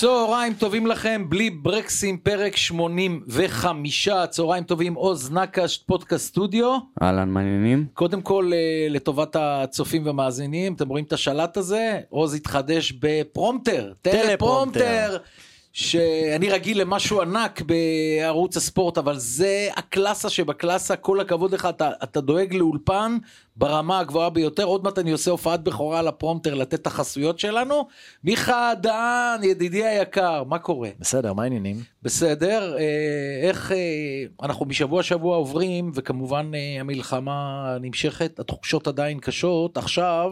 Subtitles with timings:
[0.00, 6.78] צהריים טובים לכם, בלי ברקסים, פרק 85, צהריים טובים, עוז נקש, פודקאסט סטודיו.
[7.02, 7.86] אהלן, מעניינים?
[7.94, 12.00] קודם כל, אה, לטובת הצופים והמאזינים, אתם רואים את השלט הזה?
[12.08, 15.16] עוז התחדש בפרומטר, טלפרומטר.
[15.76, 22.20] שאני רגיל למשהו ענק בערוץ הספורט, אבל זה הקלאסה שבקלאסה, כל הכבוד לך, אתה, אתה
[22.20, 23.16] דואג לאולפן
[23.56, 24.64] ברמה הגבוהה ביותר.
[24.64, 27.88] עוד מעט אני עושה הופעת בכורה על הפרומטר לתת את החסויות שלנו.
[28.24, 30.88] מיכה דהן, ידידי היקר, מה קורה?
[30.98, 31.76] בסדר, מה העניינים?
[32.02, 33.76] בסדר, אה, איך אה,
[34.42, 39.76] אנחנו משבוע שבוע עוברים, וכמובן אה, המלחמה נמשכת, התחושות עדיין קשות.
[39.76, 40.30] עכשיו,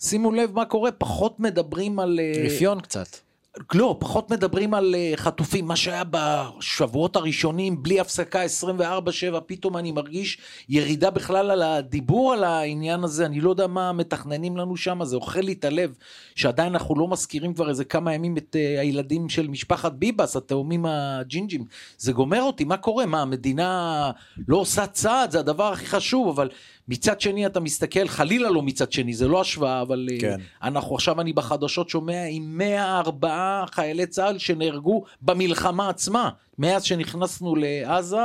[0.00, 2.20] שימו לב מה קורה, פחות מדברים על...
[2.44, 3.27] רפיון קצת.
[3.74, 9.92] לא, פחות מדברים על uh, חטופים, מה שהיה בשבועות הראשונים, בלי הפסקה 24-7, פתאום אני
[9.92, 15.04] מרגיש ירידה בכלל על הדיבור על העניין הזה, אני לא יודע מה מתכננים לנו שם,
[15.04, 15.94] זה אוכל לי את הלב,
[16.34, 20.86] שעדיין אנחנו לא מזכירים כבר איזה כמה ימים את uh, הילדים של משפחת ביבס, התאומים
[20.86, 21.64] הג'ינג'ים,
[21.98, 23.06] זה גומר אותי, מה קורה?
[23.06, 24.10] מה, המדינה
[24.48, 26.48] לא עושה צעד, זה הדבר הכי חשוב, אבל...
[26.88, 30.36] מצד שני אתה מסתכל, חלילה לא מצד שני, זה לא השוואה, אבל אה, כן.
[30.62, 38.18] אנחנו עכשיו, אני בחדשות שומע עם 104 חיילי צה"ל שנהרגו במלחמה עצמה, מאז שנכנסנו לעזה.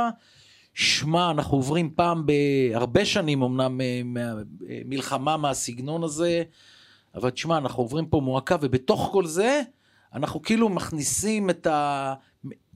[0.74, 4.00] שמע, אנחנו עוברים פעם בהרבה שנים אמנם אה,
[4.84, 6.42] מלחמה מהסגנון הזה,
[7.14, 9.60] אבל תשמע, אנחנו עוברים פה מועקה, ובתוך כל זה,
[10.14, 11.66] אנחנו כאילו מכניסים את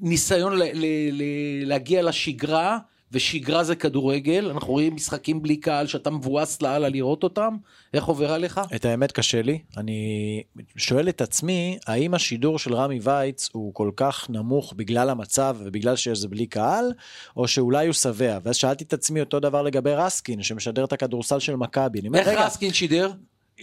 [0.01, 2.79] הניסיון ל- ל- ל- להגיע לשגרה.
[3.13, 7.57] ושגרה זה כדורגל, אנחנו רואים משחקים בלי קהל שאתה מבואס לאללה לראות אותם,
[7.95, 8.61] איך עובר עליך?
[8.75, 10.43] את האמת קשה לי, אני
[10.77, 15.97] שואל את עצמי, האם השידור של רמי וייץ הוא כל כך נמוך בגלל המצב ובגלל
[15.97, 16.93] שזה בלי קהל,
[17.37, 21.39] או שאולי הוא שבע, ואז שאלתי את עצמי אותו דבר לגבי רסקין, שמשדר את הכדורסל
[21.39, 22.01] של מכבי.
[22.15, 23.11] איך רסקין שידר?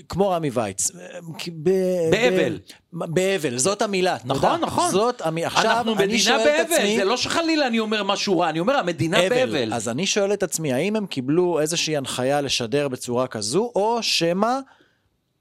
[0.09, 0.91] כמו רמי וייץ.
[2.11, 2.59] באבל.
[2.94, 4.17] באבל, זאת המילה.
[4.25, 4.91] נכון, נכון.
[4.91, 5.47] זאת המילה.
[5.47, 9.73] עכשיו אנחנו מדינה באבל, זה לא שחלילה אני אומר משהו רע, אני אומר המדינה באבל.
[9.73, 14.59] אז אני שואל את עצמי, האם הם קיבלו איזושהי הנחיה לשדר בצורה כזו, או שמא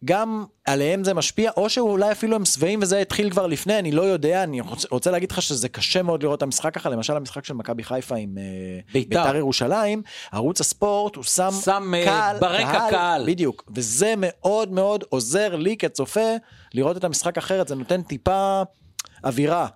[0.04, 4.02] גם עליהם זה משפיע, או שאולי אפילו הם שבעים וזה התחיל כבר לפני, אני לא
[4.02, 7.44] יודע, אני רוצה, רוצה להגיד לך שזה קשה מאוד לראות את המשחק ככה, למשל המשחק
[7.44, 8.42] של מכבי חיפה עם אה,
[8.92, 9.22] בית"ר.
[9.22, 10.02] בית"ר ירושלים,
[10.32, 15.56] ערוץ הספורט הוא שם, שם אה, קהל, ברקע קהל, קהל, בדיוק, וזה מאוד מאוד עוזר
[15.56, 16.30] לי כצופה
[16.74, 18.62] לראות את המשחק אחרת, זה נותן טיפה
[19.24, 19.66] אווירה.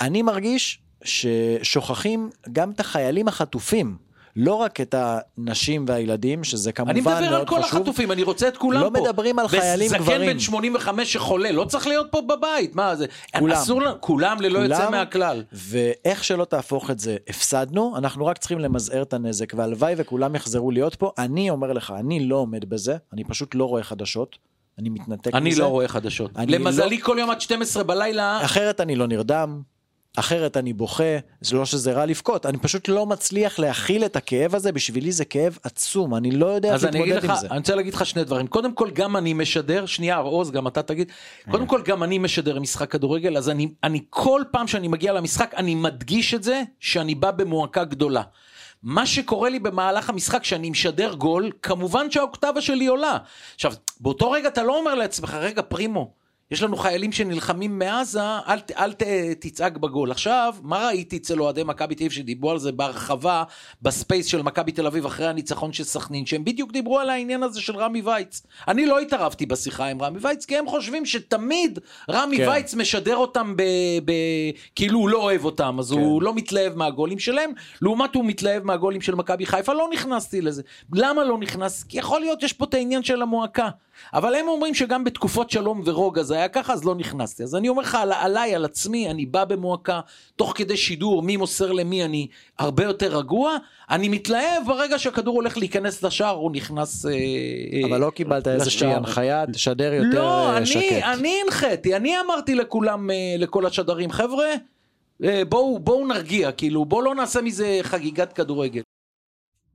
[0.00, 4.07] אני מרגיש ששוכחים גם את החיילים החטופים.
[4.40, 7.12] לא רק את הנשים והילדים, שזה כמובן מאוד חשוב.
[7.12, 7.80] אני מדבר על כל חשוב.
[7.80, 8.98] החטופים, אני רוצה את כולם לא פה.
[8.98, 10.20] לא מדברים על חיילים גברים.
[10.20, 13.06] וזקן בן 85 שחולה, לא צריך להיות פה בבית, מה זה?
[13.38, 13.56] כולם.
[13.56, 15.42] אסור לנו, כולם ללא כולם, יוצא מהכלל.
[15.52, 20.70] ואיך שלא תהפוך את זה, הפסדנו, אנחנו רק צריכים למזער את הנזק, והלוואי וכולם יחזרו
[20.70, 21.12] להיות פה.
[21.18, 24.38] אני אומר לך, אני לא עומד בזה, אני פשוט לא רואה חדשות.
[24.78, 25.62] אני מתנתק אני מזה.
[25.62, 26.30] אני לא רואה חדשות.
[26.48, 27.04] למזלי לא...
[27.04, 28.44] כל יום עד 12 בלילה.
[28.44, 29.62] אחרת אני לא נרדם,
[30.16, 34.54] אחרת אני בוכה, זה לא שזה רע לבכות, אני פשוט לא מצליח להכיל את הכאב
[34.54, 37.46] הזה, בשבילי זה כאב עצום, אני לא יודע איך להתמודד עם לך, זה.
[37.50, 40.82] אני רוצה להגיד לך שני דברים, קודם כל גם אני משדר, שנייה עוז גם אתה
[40.82, 41.12] תגיד,
[41.50, 45.54] קודם כל גם אני משדר משחק כדורגל, אז אני, אני כל פעם שאני מגיע למשחק
[45.56, 48.22] אני מדגיש את זה שאני בא במועקה גדולה.
[48.82, 53.18] מה שקורה לי במהלך המשחק שאני משדר גול, כמובן שהאוקטבה שלי עולה.
[53.54, 56.10] עכשיו, באותו רגע אתה לא אומר לעצמך, רגע פרימו,
[56.50, 59.02] יש לנו חיילים שנלחמים בעזה, אל, אל ת,
[59.40, 60.10] תצעק בגול.
[60.10, 63.44] עכשיו, מה ראיתי אצל אוהדי מכבי תל אביב שדיברו על זה בהרחבה
[63.82, 67.60] בספייס של מכבי תל אביב אחרי הניצחון של סכנין, שהם בדיוק דיברו על העניין הזה
[67.60, 68.42] של רמי וייץ.
[68.68, 71.78] אני לא התערבתי בשיחה עם רמי וייץ, כי הם חושבים שתמיד
[72.10, 72.48] רמי כן.
[72.48, 73.62] וייץ משדר אותם ב,
[74.04, 74.12] ב,
[74.74, 75.98] כאילו הוא לא אוהב אותם, אז כן.
[75.98, 77.50] הוא לא מתלהב מהגולים שלהם,
[77.82, 80.62] לעומת הוא מתלהב מהגולים של מכבי חיפה, לא נכנסתי לזה.
[80.92, 81.82] למה לא נכנס?
[81.82, 83.68] כי יכול להיות יש פה את העניין של המועקה.
[84.14, 87.42] אבל הם אומרים שגם בתקופות שלום ורוגע זה היה ככה, אז לא נכנסתי.
[87.42, 90.00] אז אני אומר לך, על, עליי, על עצמי, אני בא במועקה,
[90.36, 92.26] תוך כדי שידור, מי מוסר למי, אני
[92.58, 93.56] הרבה יותר רגוע.
[93.90, 99.44] אני מתלהב ברגע שהכדור הולך להיכנס לשער, הוא נכנס אה, אבל לא קיבלת איזושהי הנחיה,
[99.52, 100.82] תשדר יותר לא, אני, שקט.
[100.92, 104.48] לא, אני הנחיתי, אני אמרתי לכולם, אה, לכל השדרים, חבר'ה,
[105.48, 108.82] בואו, בואו נרגיע, כאילו, בואו לא נעשה מזה חגיגת כדורגל.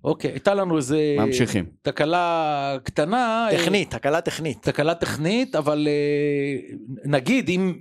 [0.04, 1.16] אוקיי, הייתה לנו איזה...
[1.20, 1.66] ממשיכים.
[1.82, 3.48] תקלה קטנה.
[3.52, 4.62] טכנית, תקלה טכנית.
[4.62, 7.74] תקלה טכנית, אבל אה, נגיד אם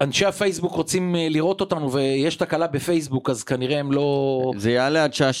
[0.00, 4.40] אנשי הפייסבוק רוצים אה, לראות אותנו ויש תקלה בפייסבוק אז כנראה הם לא...
[4.56, 5.34] זה יעלה עד שעה 2-3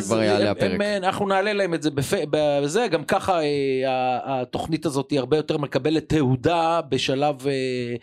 [0.00, 0.70] שכבר יעלה הפרק.
[0.74, 2.14] הם, אנחנו נעלה להם את זה בפ...
[2.30, 7.46] בזה, גם ככה אה, התוכנית הזאת היא הרבה יותר מקבלת תהודה בשלב...
[7.46, 7.52] אה,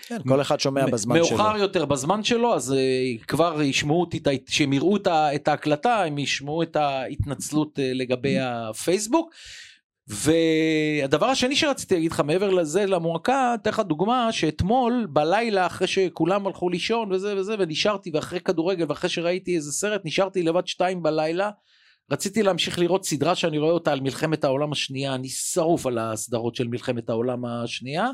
[0.08, 1.38] כן, כל אחד שומע בזמן מאוחר שלו.
[1.38, 2.76] מאוחר יותר בזמן שלו, אז
[3.28, 9.34] כבר ישמעו אותי, כשהם יראו את ההקלטה הם ישמעו את ההתנצלות לגבי הפייסבוק.
[10.08, 16.48] והדבר השני שרציתי להגיד לך מעבר לזה למועקה, אתן לך דוגמה שאתמול בלילה אחרי שכולם
[16.48, 21.50] הלכו לישון וזה וזה ונשארתי ואחרי כדורגל ואחרי שראיתי איזה סרט נשארתי לבד שתיים בלילה.
[22.12, 26.56] רציתי להמשיך לראות סדרה שאני רואה אותה על מלחמת העולם השנייה, אני שרוף על הסדרות
[26.56, 28.08] של מלחמת העולם השנייה.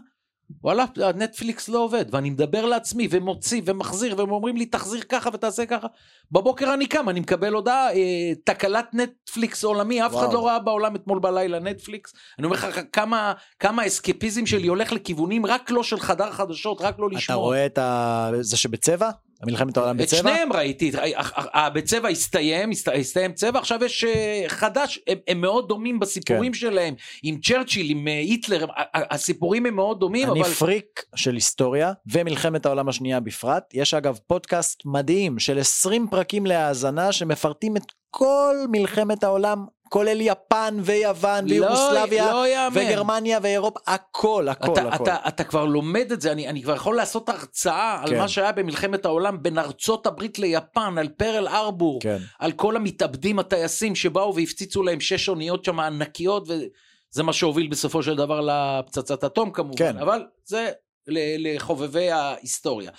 [0.63, 0.85] וואלה,
[1.15, 5.87] נטפליקס לא עובד, ואני מדבר לעצמי ומוציא ומחזיר, והם אומרים לי תחזיר ככה ותעשה ככה.
[6.31, 10.25] בבוקר אני קם, אני מקבל הודעה, אה, תקלת נטפליקס עולמי, אף וואו.
[10.25, 12.13] אחד לא ראה בעולם אתמול בלילה נטפליקס.
[12.39, 16.99] אני אומר לך כמה, כמה אסקפיזם שלי הולך לכיוונים, רק לא של חדר חדשות, רק
[16.99, 17.19] לא לשמוע.
[17.23, 18.29] אתה רואה את ה...
[18.41, 19.09] זה שבצבע?
[19.45, 20.19] מלחמת העולם בצבע?
[20.19, 20.91] את שניהם ראיתי,
[21.73, 22.69] בצבע הסתיים,
[22.99, 26.57] הסתיים צבע, עכשיו יש אה, חדש, הם, הם מאוד דומים בסיפורים כן.
[26.57, 30.47] שלהם, עם צ'רצ'יל, עם אה, היטלר, הסיפורים הם מאוד דומים, אני אבל...
[30.47, 36.45] אני פריק של היסטוריה, ומלחמת העולם השנייה בפרט, יש אגב פודקאסט מדהים של 20 פרקים
[36.45, 44.47] להאזנה שמפרטים את כל מלחמת העולם כולל יפן ויוון ויוגוסלביה לא, לא וגרמניה ואירופה הכל
[44.49, 45.03] הכל אתה, הכל.
[45.03, 48.13] אתה, אתה כבר לומד את זה אני, אני כבר יכול לעשות הרצאה כן.
[48.13, 52.17] על מה שהיה במלחמת העולם בין ארצות הברית ליפן על פרל ארבור כן.
[52.39, 58.03] על כל המתאבדים הטייסים שבאו והפציצו להם שש אוניות שם ענקיות וזה מה שהוביל בסופו
[58.03, 59.97] של דבר לפצצת אטום כמובן כן.
[59.97, 60.71] אבל זה
[61.07, 62.91] לחובבי ההיסטוריה.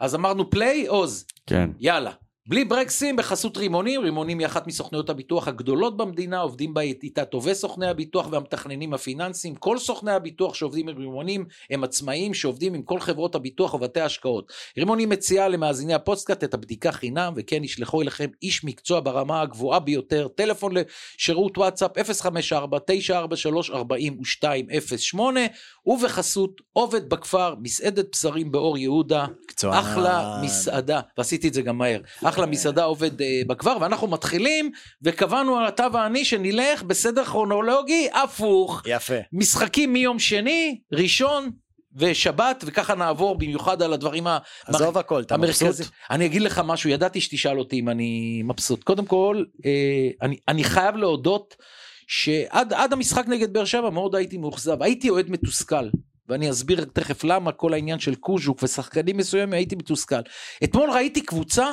[0.00, 2.12] אז אמרנו פליי עוז כן יאללה
[2.48, 7.54] בלי ברקסים בחסות רימונים, רימונים היא אחת מסוכנויות הביטוח הגדולות במדינה, עובדים בה איתה טובי
[7.54, 13.00] סוכני הביטוח והמתכננים הפיננסיים, כל סוכני הביטוח שעובדים עם רימונים הם עצמאים שעובדים עם כל
[13.00, 14.52] חברות הביטוח ובתי ההשקעות.
[14.78, 20.28] רימונים מציעה למאזיני הפודקאסט את הבדיקה חינם, וכן ישלחו אליכם איש מקצוע ברמה הגבוהה ביותר,
[20.28, 21.90] טלפון לשירות וואטסאפ
[25.14, 25.18] 054-943-4208,
[25.86, 29.78] ובחסות עובד בכפר, מסעדת בשרים באור יהודה, קצוען.
[29.78, 32.00] אחלה מסעדה, ועשיתי את זה גם מהר.
[32.38, 34.70] אחלה מסעדה עובד אה, בכפר, ואנחנו מתחילים,
[35.02, 38.82] וקבענו אתה ואני שנלך בסדר כרונולוגי הפוך.
[38.86, 39.14] יפה.
[39.32, 41.50] משחקים מיום שני, ראשון,
[41.96, 44.26] ושבת וככה נעבור במיוחד על הדברים
[44.66, 44.96] עזוב המח...
[44.96, 45.36] הכל אתה.
[45.36, 45.76] מבסוט
[46.10, 50.64] אני אגיד לך משהו ידעתי שתשאל אותי אם אני מבסוט קודם כל אה, אני אני
[50.64, 51.56] חייב להודות
[52.06, 55.88] שעד המשחק נגד באר שבע מאוד הייתי מאוכזב הייתי אוהד מתוסכל
[56.28, 60.20] ואני אסביר תכף למה כל העניין של קוז'וק ושחקנים מסוימים הייתי מתוסכל
[60.64, 61.66] אתמול ראיתי קבוצה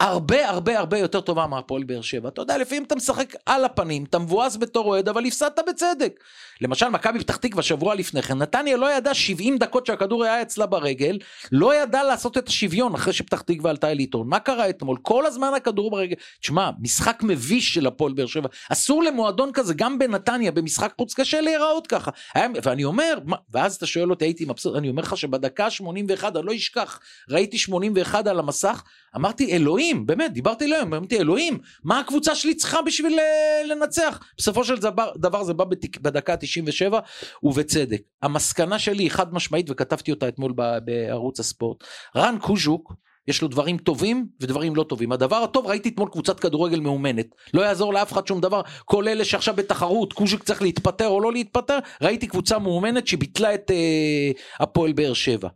[0.00, 2.28] הרבה הרבה הרבה יותר טובה מהפועל באר שבע.
[2.28, 6.20] אתה יודע, לפעמים אתה משחק על הפנים, אתה מבואס בתור אוהד, אבל הפסדת בצדק.
[6.60, 10.66] למשל, מכבי פתח תקווה שבוע לפני כן, נתניה לא ידע 70 דקות שהכדור היה אצלה
[10.66, 11.18] ברגל,
[11.52, 14.28] לא ידע לעשות את השוויון אחרי שפתח תקווה עלתה אל עיתון.
[14.28, 14.96] מה קרה אתמול?
[15.02, 16.16] כל הזמן הכדור ברגל.
[16.40, 18.48] תשמע, משחק מביש של הפועל באר שבע.
[18.72, 22.10] אסור למועדון כזה, גם בנתניה, במשחק חוץ קשה להיראות ככה.
[22.36, 23.18] ואני אומר,
[23.50, 27.00] ואז אתה שואל אותי, הייתי מבסוט, אני אומר לך שבדקה 81, אני לא אשכח,
[27.30, 28.82] ראיתי 81 על המסך,
[29.16, 29.67] אמרתי, אלוהים,
[30.06, 34.20] באמת, דיברתי אלוהים, אמרתי, אלוהים, מה הקבוצה שלי צריכה בשביל אה, לנצח?
[34.38, 37.00] בסופו של דבר, דבר זה בא בתיק, בדקה 97,
[37.42, 38.02] ובצדק.
[38.22, 40.52] המסקנה שלי היא חד משמעית, וכתבתי אותה אתמול
[40.84, 41.84] בערוץ הספורט.
[42.16, 42.92] רן קוז'וק,
[43.28, 45.12] יש לו דברים טובים ודברים לא טובים.
[45.12, 47.26] הדבר הטוב, ראיתי אתמול קבוצת כדורגל מאומנת.
[47.54, 51.32] לא יעזור לאף אחד שום דבר, כל אלה שעכשיו בתחרות, קוז'וק צריך להתפטר או לא
[51.32, 55.48] להתפטר, ראיתי קבוצה מאומנת שביטלה את אה, הפועל באר שבע.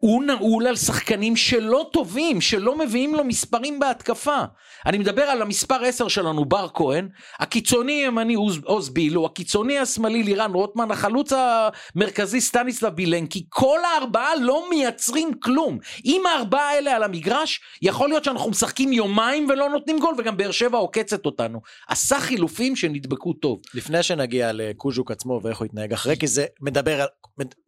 [0.00, 4.38] הוא נעול על שחקנים שלא טובים, שלא מביאים לו מספרים בהתקפה.
[4.86, 10.52] אני מדבר על המספר 10 שלנו, בר כהן, הקיצוני הימני עוז בילו, הקיצוני השמאלי לירן
[10.52, 15.78] רוטמן, החלוץ המרכזי סטניסלב בילנקי, כל הארבעה לא מייצרים כלום.
[16.04, 20.50] אם הארבעה האלה על המגרש, יכול להיות שאנחנו משחקים יומיים ולא נותנים גול, וגם באר
[20.50, 21.60] שבע עוקצת אותנו.
[21.88, 23.60] עשה חילופים שנדבקו טוב.
[23.74, 27.08] לפני שנגיע לקוז'וק עצמו ואיך הוא התנהג אחרי, כי זה מדבר על...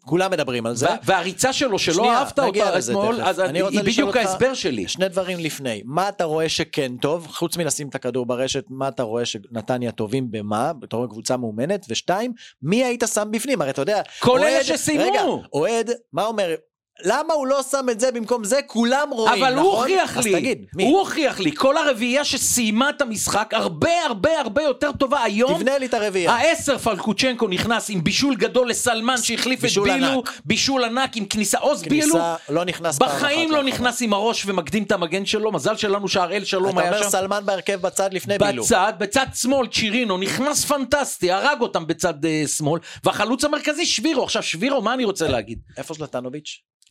[0.04, 0.88] כולם מדברים על זה.
[1.04, 4.88] והריצה שלו שלא אהבת אותה אתמול, אז היא בדיוק ההסבר שלי.
[4.88, 9.02] שני דברים לפני, מה אתה רואה שכן טוב, חוץ מלשים את הכדור ברשת, מה אתה
[9.02, 13.82] רואה שנתניה טובים במה, אתה רואה קבוצה מאומנת, ושתיים, מי היית שם בפנים, הרי אתה
[13.82, 15.04] יודע, כל אלה שסיימו.
[15.04, 16.54] רגע, אוהד, מה אומר,
[17.00, 18.60] למה הוא לא שם את זה במקום זה?
[18.66, 19.64] כולם רואים, אבל נכון?
[19.64, 20.84] הוא הוכיח לי, תגיד, מי?
[20.84, 25.54] הוא הוכיח לי, כל הרביעייה שסיימה את המשחק הרבה הרבה הרבה יותר טובה היום.
[25.54, 26.32] תבנה לי את הרביעייה.
[26.32, 30.40] העשר פלקוצ'נקו נכנס עם בישול גדול לסלמן שהחליף את בילו, ענק.
[30.44, 32.18] בישול ענק עם כניסה, עוז בילו,
[32.48, 36.78] לא נכנס בחיים לא נכנס עם הראש ומקדים את המגן שלו, מזל שלנו שהראל שלום
[36.78, 36.96] היה שם.
[36.96, 38.64] אתה אומר סלמן בהרכב בצד לפני בצד, בילו.
[38.64, 44.42] בצד, בצד שמאל צ'ירינו נכנס פנטסטי, הרג אותם בצד uh, שמאל, והחלוץ המרכזי שבירו, עכשיו
[44.42, 45.58] שבירו מה אני רוצה להגיד?
[45.76, 45.94] איפה?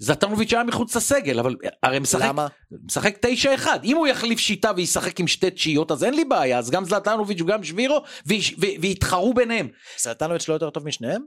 [0.02, 2.48] זטנוביץ' היה מחוץ לסגל, אבל הרי משחק, למה?
[2.86, 3.80] משחק תשע אחד.
[3.84, 7.42] אם הוא יחליף שיטה וישחק עם שתי תשיעיות, אז אין לי בעיה, אז גם זלטנוביץ'
[7.42, 8.04] וגם שבירו,
[8.58, 9.68] ויתחרו ביניהם.
[10.00, 11.22] זלטנוביץ' לא יותר טוב משניהם?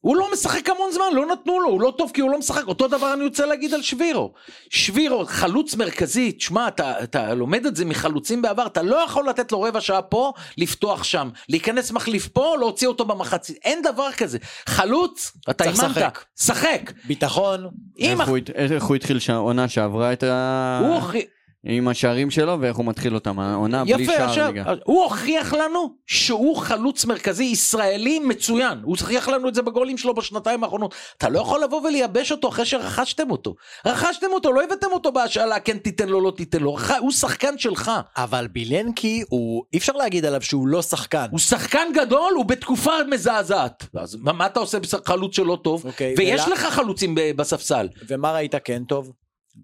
[0.00, 2.66] הוא לא משחק המון זמן, לא נתנו לו, הוא לא טוב כי הוא לא משחק.
[2.68, 4.32] אותו דבר אני רוצה להגיד על שבירו.
[4.70, 9.52] שבירו, חלוץ מרכזי, תשמע, אתה, אתה לומד את זה מחלוצים בעבר, אתה לא יכול לתת
[9.52, 11.28] לו רבע שעה פה, לפתוח שם.
[11.48, 13.58] להיכנס מחליף פה, להוציא אותו במחצית.
[13.64, 14.38] אין דבר כזה.
[14.68, 15.96] חלוץ, אתה צריך אימנת.
[15.96, 16.24] לשחק.
[16.40, 16.92] שחק.
[17.04, 20.80] ביטחון, איך הוא הת- איך הוא התחיל שהעונה שעברה את ה...
[20.82, 21.20] הוא.
[21.64, 24.64] עם השערים שלו ואיך הוא מתחיל אותם, העונה בלי שער עכשיו, ליגה.
[24.84, 28.78] הוא הוכיח לנו שהוא חלוץ מרכזי ישראלי מצוין.
[28.82, 30.94] הוא הוכיח לנו את זה בגולים שלו בשנתיים האחרונות.
[31.18, 33.54] אתה לא יכול לבוא ולייבש אותו אחרי שרכשתם אותו.
[33.86, 36.76] רכשתם אותו, לא הבאתם אותו בהשאלה, כן תיתן לו, לא תיתן לו.
[36.98, 37.90] הוא שחקן שלך.
[38.16, 41.26] אבל בילנקי הוא, אי אפשר להגיד עליו שהוא לא שחקן.
[41.30, 43.86] הוא שחקן גדול, הוא בתקופה מזעזעת.
[43.94, 45.86] אז מה, מה אתה עושה בחלוץ שלא טוב?
[45.86, 47.88] אוקיי, ויש ולה- לך חלוצים בספסל.
[48.08, 49.12] ומה ראית כן טוב?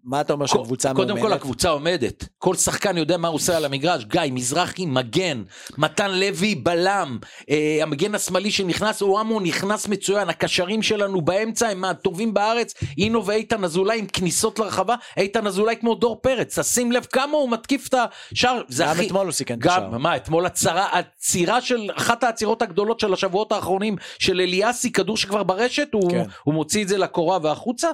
[0.04, 1.36] מה אתה אומר שהקבוצה קודם כל מאומנת?
[1.36, 5.42] הקבוצה עומדת, כל שחקן יודע מה הוא עושה על המגרש, גיא מזרחי מגן,
[5.78, 7.18] מתן לוי בלם,
[7.50, 13.64] אה, המגן השמאלי שנכנס, אוהמו נכנס מצוין, הקשרים שלנו באמצע הם מהטובים בארץ, אינו ואיתן
[13.64, 17.94] אזולאי עם כניסות לרחבה, איתן אזולאי כמו דור פרץ, תשים לב כמה הוא מתקיף את
[18.32, 19.06] השער, זה גם הכי...
[19.06, 19.98] אתמול הוא סיכן את השער.
[19.98, 25.42] מה, אתמול הצרה, עצירה של, אחת העצירות הגדולות של השבועות האחרונים של אליאסי, כדור שכבר
[25.42, 26.24] ברשת, הוא, כן.
[26.44, 27.88] הוא מוציא את זה לקורה והחוצה,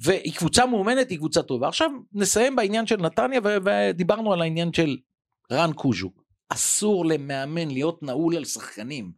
[0.00, 1.68] והיא קבוצה מאומנת, היא קבוצה טובה.
[1.68, 4.96] עכשיו נסיים בעניין של נתניה, ודיברנו על העניין של
[5.52, 6.22] רן קוז'וק.
[6.48, 9.12] אסור למאמן להיות נעול על שחקנים.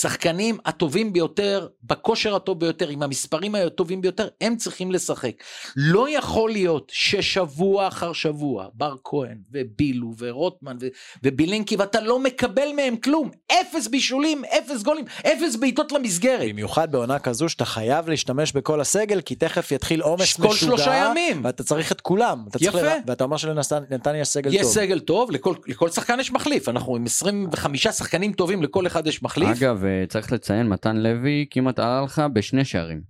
[0.00, 5.32] שחקנים הטובים ביותר, בכושר הטוב ביותר, עם המספרים הטובים ביותר, הם צריכים לשחק.
[5.76, 10.86] לא יכול להיות ששבוע אחר שבוע, בר כהן ובילו ורוטמן ו-
[11.22, 13.30] ובילינקי, ואתה לא מקבל מהם כלום.
[13.52, 16.48] אפס בישולים, אפס גולים, אפס בעיטות למסגרת.
[16.48, 20.56] במיוחד בעונה כזו שאתה חייב להשתמש בכל הסגל כי תכף יתחיל עומס כל משוגע.
[20.56, 21.44] שלושה ימים.
[21.44, 22.44] ואתה צריך את כולם.
[22.48, 22.82] אתה צריך יפה.
[22.94, 24.70] ל- ואתה אומר שלנתניה יש סגל יש טוב.
[24.72, 29.22] סגל טוב, לכל, לכל שחקן יש מחליף, אנחנו עם 25 שחקנים טובים, לכל אחד יש
[29.22, 29.48] מחליף.
[29.48, 33.02] אגב, אה, צריך לציין, מתן לוי כמעט עלה לך בשני שערים.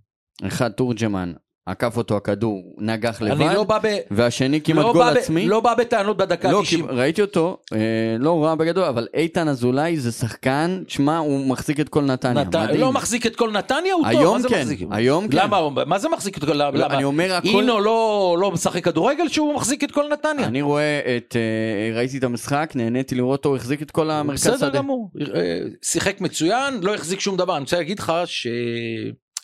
[0.47, 1.33] אחד תורג'מן,
[1.66, 5.47] עקף אותו הכדור, נגח לבד, אני לא ב, והשני כמעט לא, גול ב, עצמי.
[5.47, 6.87] לא בא בטענות בדקה לא, 90.
[6.87, 7.78] כי ראיתי אותו, אה,
[8.18, 12.56] לא רע בגדול, אבל איתן אזולאי זה שחקן, שמע, הוא מחזיק את כל נתניה, נת...
[12.56, 12.80] מדהים.
[12.80, 14.80] לא מחזיק את כל נתניה, הוא טוב, היום מה זה כן, מחזיק?
[14.90, 15.37] היום כן.
[15.37, 16.52] למה, מה זה מחזיק את כל...
[16.52, 16.94] לא, למה?
[16.94, 20.47] אני אומר הכל, אינו לא, לא משחק כדורגל שהוא מחזיק את כל נתניה.
[20.47, 24.40] אני רואה את, אה, ראיתי את המשחק, נהניתי לראות אותו, הוא החזיק את כל המרכז
[24.40, 24.71] בסדר שדה.
[24.71, 27.56] גמור, אה, שיחק מצוין, לא החזיק שום דבר.
[27.56, 28.12] אני רוצה להגיד לך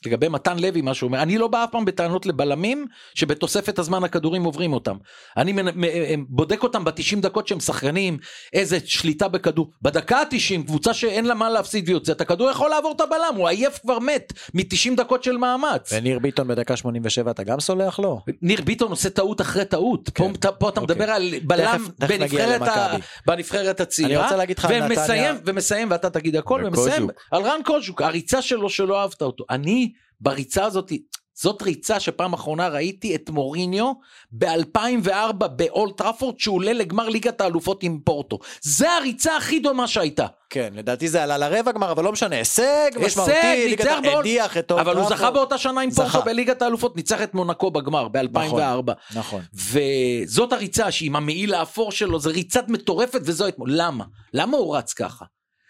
[0.05, 4.05] שלגבי מתן לוי מה שהוא אומר, אני לא בא אף פעם בטענות לבלמים שבתוספת הזמן
[4.05, 4.97] הכדורים עוברים אותם.
[5.37, 8.19] אני מ- אה, בודק אותם ב-90 דקות שהם שחקנים,
[8.53, 9.71] איזה שליטה בכדור.
[9.83, 13.79] בדקה ה-90 קבוצה שאין לה מה להפסיד ויוצאת, הכדור יכול לעבור את הבלם, הוא עייף
[13.79, 14.65] כבר מת מ-90
[14.97, 15.93] דקות של מאמץ.
[15.93, 18.21] וניר ביטון בדקה 87 אתה גם סולח לו?
[18.43, 20.11] ניר ביטון עושה טעות אחרי טעות.
[20.15, 20.33] כן.
[20.33, 20.95] פה, פה אתה אוקיי.
[20.97, 22.97] מדבר על בלם תכף- בנבחרת, ה...
[23.27, 24.29] בנבחרת הצעירה.
[24.71, 24.91] ומסיים,
[25.35, 26.63] נתניה- ומסיים, ואתה תגיד הכל.
[26.67, 29.45] ומסיים על רן קוז'וק, הריצה שלו שלא אהבת אותו.
[29.51, 29.90] אני,
[30.21, 30.93] בריצה הזאת,
[31.35, 33.93] זאת ריצה שפעם אחרונה ראיתי את מוריניו
[34.33, 38.39] ב-2004 באולד טראפורד, שהוא עולה לגמר ליגת האלופות עם פורטו.
[38.63, 40.27] זה הריצה הכי דומה שהייתה.
[40.51, 43.33] כן, לדעתי זה עלה לרבע גמר, אבל לא משנה, הישג משמעותי,
[43.69, 45.19] ליגת באולד- הדיח את אולד אבל הוא טראפורד.
[45.19, 46.09] זכה באותה שנה עם זכה.
[46.11, 48.93] פורטו בליגת האלופות, ניצח את מונקו בגמר ב-2004.
[49.15, 49.43] נכון.
[49.55, 53.69] וזאת הריצה שהיא עם המעיל האפור שלו, זה ריצת מטורפת וזו אתמול.
[53.73, 54.05] למה?
[54.35, 55.25] למה הוא רץ ככה?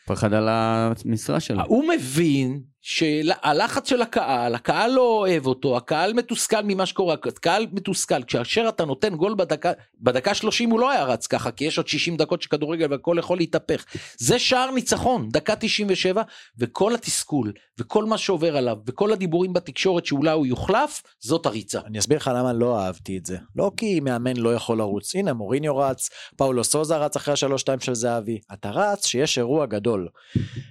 [0.07, 1.63] פחד על המשרה שלו.
[1.67, 8.23] הוא מבין שהלחץ של הקהל, הקהל לא אוהב אותו, הקהל מתוסכל ממה שקורה, הקהל מתוסכל,
[8.23, 11.89] כאשר אתה נותן גול בדקה, בדקה 30 הוא לא היה רץ ככה, כי יש עוד
[11.89, 13.85] 60 דקות של כדורגל והכל יכול להתהפך.
[14.19, 16.23] זה שער ניצחון, דקה 97,
[16.59, 21.81] וכל התסכול, וכל מה שעובר עליו, וכל הדיבורים בתקשורת שאולי הוא יוחלף, זאת הריצה.
[21.87, 23.37] אני אסביר לך למה לא אהבתי את זה.
[23.57, 25.15] לא כי מאמן לא יכול לרוץ.
[25.15, 28.39] הנה, מוריניו רץ, פאולו סוזה רץ אחרי השלוש-שתיים של זהבי.
[28.53, 30.09] אתה רץ שיש אירוע גדול.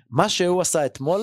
[0.10, 1.22] מה שהוא עשה אתמול,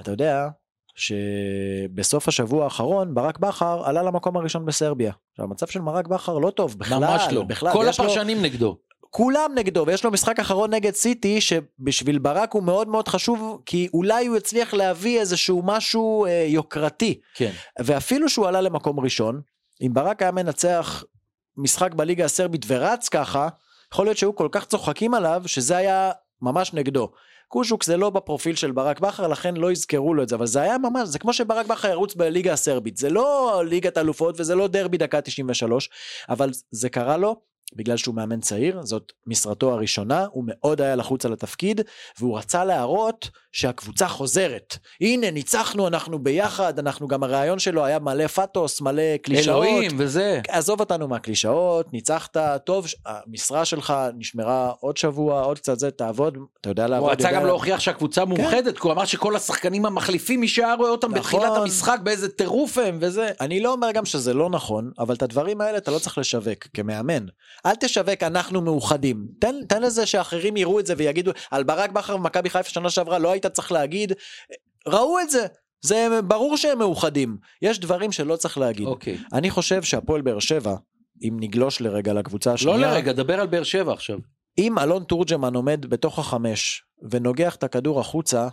[0.00, 0.48] אתה יודע
[0.94, 5.12] שבסוף השבוע האחרון ברק בכר עלה למקום הראשון בסרביה.
[5.32, 7.42] עכשיו המצב של ברק בכר לא טוב בכלל, ממש לא.
[7.42, 8.76] בכלל, כל יש לו- הפרשנים נגדו.
[9.12, 13.88] כולם נגדו ויש לו משחק אחרון נגד סיטי שבשביל ברק הוא מאוד מאוד חשוב כי
[13.94, 17.50] אולי הוא יצליח להביא איזשהו משהו אה, יוקרתי כן.
[17.80, 19.40] ואפילו שהוא עלה למקום ראשון
[19.82, 21.04] אם ברק היה מנצח
[21.56, 23.48] משחק בליגה הסרבית ורץ ככה
[23.92, 26.10] יכול להיות שהיו כל כך צוחקים עליו שזה היה
[26.42, 27.10] ממש נגדו.
[27.50, 30.60] קושוק זה לא בפרופיל של ברק בכר לכן לא יזכרו לו את זה אבל זה
[30.60, 32.96] היה ממש זה כמו שברק בכר ירוץ בליגה הסרבית.
[32.96, 35.90] זה לא ליגת אלופות וזה לא דרבי דקה 93
[36.28, 37.36] אבל זה קרה לו
[37.74, 41.80] בגלל שהוא מאמן צעיר, זאת משרתו הראשונה, הוא מאוד היה לחוץ על התפקיד,
[42.18, 44.76] והוא רצה להראות שהקבוצה חוזרת.
[45.00, 49.64] הנה, ניצחנו, אנחנו ביחד, אנחנו גם הרעיון שלו היה מלא פאטוס, מלא קלישאות.
[49.66, 50.40] אלוהים וזה.
[50.48, 56.68] עזוב אותנו מהקלישאות, ניצחת, טוב, המשרה שלך נשמרה עוד שבוע, עוד קצת זה, תעבוד, אתה
[56.68, 57.10] יודע הוא לעבוד.
[57.10, 60.90] רצה יודע- גם להוכיח שהקבוצה מאוחדת, כי הוא אמר שכל השחקנים המחליפים, מי שהיה רואה
[60.90, 61.20] אותם נכון.
[61.40, 63.30] בתחילת המשחק, באיזה טירוף הם וזה.
[63.40, 66.66] אני לא אומר גם שזה לא נכון, אבל את הדברים האלה אתה לא צריך לשווק
[66.74, 67.26] כמאמן.
[67.66, 69.26] אל תשווק אנחנו מאוחדים.
[69.40, 73.18] תן, תן לזה שאחרים יראו את זה ויגידו, על ברק בכר ומכבי חיפה שנה שעברה
[73.18, 74.12] לא היית צריך להגיד,
[74.88, 75.46] ראו את זה.
[75.82, 77.36] זה ברור שהם מאוחדים.
[77.62, 78.86] יש דברים שלא צריך להגיד.
[78.86, 79.18] אוקיי.
[79.32, 80.76] אני חושב שהפועל באר שבע,
[81.22, 84.18] אם נגלוש לרגע לקבוצה השנייה, לא לרגע, דבר על באר שבע עכשיו.
[84.58, 88.48] אם אלון תורג'מן עומד בתוך החמש ונוגח את הכדור החוצה,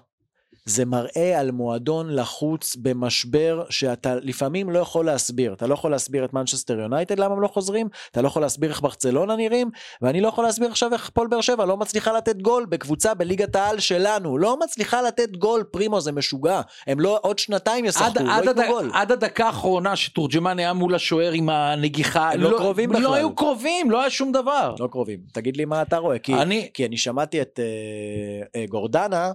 [0.67, 5.53] זה מראה על מועדון לחוץ במשבר שאתה לפעמים לא יכול להסביר.
[5.53, 8.69] אתה לא יכול להסביר את מנצ'סטר יונייטד למה הם לא חוזרים, אתה לא יכול להסביר
[8.69, 9.69] איך ברצלונה נראים,
[10.01, 13.55] ואני לא יכול להסביר עכשיו איך פועל באר שבע לא מצליחה לתת גול בקבוצה בליגת
[13.55, 14.37] העל שלנו.
[14.37, 16.61] לא מצליחה לתת גול, פרימו זה משוגע.
[16.87, 18.67] הם לא, עוד שנתיים עד, ישחקו, לא עד, ייתנו הד...
[18.67, 18.89] גול.
[18.93, 23.01] עד הדקה האחרונה שתורג'מן היה מול השוער עם הנגיחה, הם לא קרובים בכלל.
[23.01, 24.75] לא היו קרובים, לא היה שום דבר.
[24.79, 25.19] לא קרובים.
[25.33, 26.33] תגיד לי מה אתה רואה, כי...
[26.33, 29.31] אני, כי אני שמעתי את אה, אה, גורדנה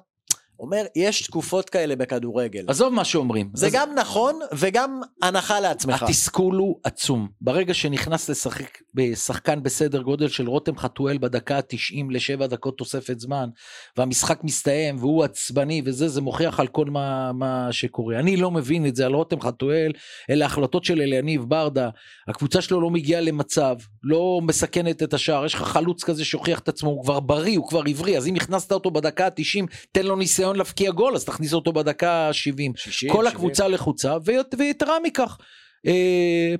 [0.60, 2.64] אומר יש תקופות כאלה בכדורגל.
[2.68, 3.50] עזוב מה שאומרים.
[3.54, 6.02] זה אז גם נכון וגם הנחה לעצמך.
[6.02, 7.28] התסכול הוא עצום.
[7.40, 13.48] ברגע שנכנס לשחק בשחקן בסדר גודל של רותם חתואל בדקה ה-90 לשבע דקות תוספת זמן,
[13.96, 18.18] והמשחק מסתיים והוא עצבני וזה, זה מוכיח על כל מה, מה שקורה.
[18.18, 19.92] אני לא מבין את זה על רותם חתואל,
[20.30, 21.88] אלה החלטות של אליניב ברדה,
[22.28, 26.68] הקבוצה שלו לא מגיעה למצב, לא מסכנת את השער, יש לך חלוץ כזה שהוכיח את
[26.68, 30.16] עצמו, הוא כבר בריא, הוא כבר עברי, אז אם הכנסת אותו בדקה ה-90, תן לו
[30.16, 32.32] ניסיון להבקיע גול, אז תכניס אותו בדקה ה-70.
[32.76, 33.26] 60, כל 70.
[33.26, 35.38] הקבוצה לחוצה, וית- ויתרה מכך.
[35.86, 35.92] אה,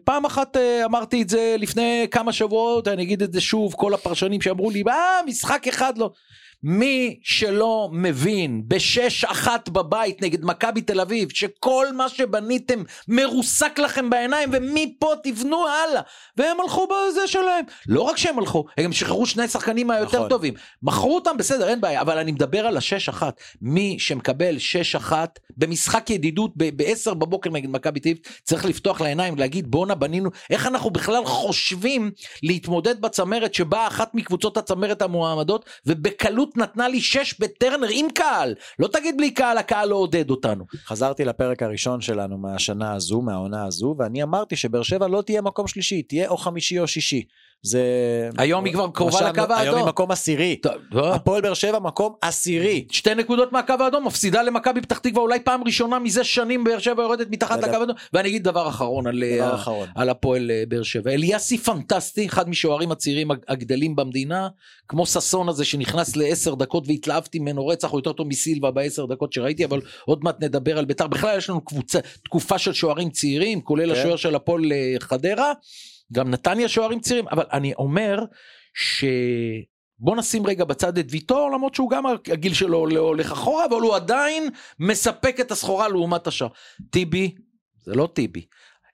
[0.05, 3.95] פעם אחת אה, אמרתי את זה לפני כמה שבועות, אני אגיד את זה שוב, כל
[3.95, 4.95] הפרשנים שאמרו לי, אה,
[5.27, 6.11] משחק אחד לא.
[6.65, 14.11] מי שלא מבין בשש אחת בבית נגד מכבי תל אביב, שכל מה שבניתם מרוסק לכם
[14.11, 16.03] בעיניים, ומפה תבנו הלאה.
[16.37, 17.65] והם הלכו בזה שלהם.
[17.87, 20.29] לא רק שהם הלכו, הם גם שחררו שני שחקנים היותר נכון.
[20.29, 20.55] טובים.
[20.83, 23.41] מכרו אותם בסדר, אין בעיה, אבל אני מדבר על השש אחת.
[23.63, 29.35] מי שמקבל שש אחת במשחק ידידות ב-10 בבוקר נגד מכבי תל אביב, צריך לפתוח לעיניים
[29.35, 32.11] ולהגיד בואנה בנינו, איך אנחנו בכלל חושבים
[32.43, 38.55] להתמודד בצמרת שבה אחת מקבוצות הצמרת המועמדות, ובקלות נתנה לי שש בטרנר עם קהל.
[38.79, 40.65] לא תגיד בלי קהל, הקהל לא עודד אותנו.
[40.87, 45.67] חזרתי לפרק הראשון שלנו מהשנה הזו, מהעונה הזו, ואני אמרתי שבאר שבע לא תהיה מקום
[45.67, 47.25] שלישי, תהיה או חמישי או שישי.
[47.65, 47.83] זה...
[48.39, 49.57] היום היא כבר קרובה לקו האדום.
[49.59, 50.61] היום היא מקום עשירי.
[50.95, 52.87] הפועל באר שבע מקום עשירי.
[52.91, 57.03] שתי נקודות מהקו האדום, מפסידה למכבי פתח תקווה אולי פעם ראשונה מזה שנים באר שבע
[57.03, 57.59] יורדת מתחת.
[57.63, 59.89] לקו האדום, ואני אגיד דבר אחרון על, דבר אה, אחרון.
[59.95, 61.11] על הפועל אה, באר שבע.
[61.11, 64.49] אליאסי פנטסטי, אחד משוערים הצעירים הג- הגדלים במדינה,
[64.89, 69.33] כמו ששון הזה שנכנס לעשר דקות והתלהבתי ממנו רצח, הוא יותר טוב מסילבה בעשר דקות
[69.33, 71.07] שראיתי, אבל עוד מעט נדבר על בית"ר.
[71.07, 74.01] בכלל יש לנו קבוצה, תקופה של שוערים צעירים, כולל כן.
[74.01, 75.53] השוער של הפועל אה, חדרה,
[76.13, 78.19] גם נתניה שוערים צעירים, אבל אני אומר
[78.75, 79.05] ש...
[79.99, 83.81] בוא נשים רגע בצד את ויטור למרות שהוא גם הגיל שלו לא הולך אחורה אבל
[83.81, 84.49] הוא עדיין
[84.79, 86.49] מספק את הסחורה לעומת השאר.
[86.91, 87.35] טיבי
[87.83, 88.47] זה לא טיבי.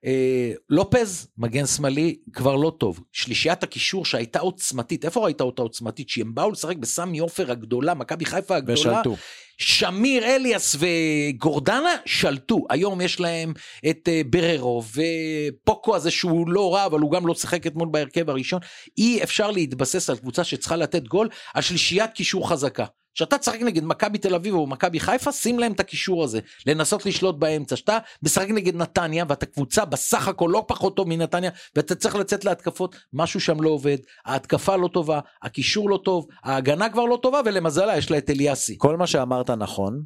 [0.05, 3.01] אה, לופז מגן שמאלי כבר לא טוב.
[3.13, 6.09] שלישיית הקישור שהייתה עוצמתית איפה ראית אותה עוצמתית?
[6.09, 8.81] שהם באו לשחק בסמי עופר הגדולה מכבי חיפה הגדולה?
[8.81, 9.17] ושלטו.
[9.59, 11.95] שמיר אליאס וגורדנה?
[12.07, 12.65] שלטו.
[12.71, 13.53] היום יש להם
[13.91, 18.31] את אה, בררו ופוקו הזה שהוא לא רע אבל הוא גם לא שיחק אתמול בהרכב
[18.31, 18.61] הראשון.
[18.99, 21.29] אי אפשר להתבסס על קבוצה שצריכה לתת גול.
[21.55, 22.85] על שלישיית קישור חזקה.
[23.15, 27.07] כשאתה תשחק נגד מכבי תל אביב או מכבי חיפה שים להם את הקישור הזה לנסות
[27.07, 31.95] לשלוט באמצע שאתה משחק נגד נתניה ואתה קבוצה בסך הכל לא פחות טוב מנתניה ואתה
[31.95, 37.05] צריך לצאת להתקפות משהו שם לא עובד ההתקפה לא טובה הקישור לא טוב ההגנה כבר
[37.05, 38.75] לא טובה ולמזלה יש לה את אליאסי.
[38.79, 40.03] כל מה שאמרת נכון,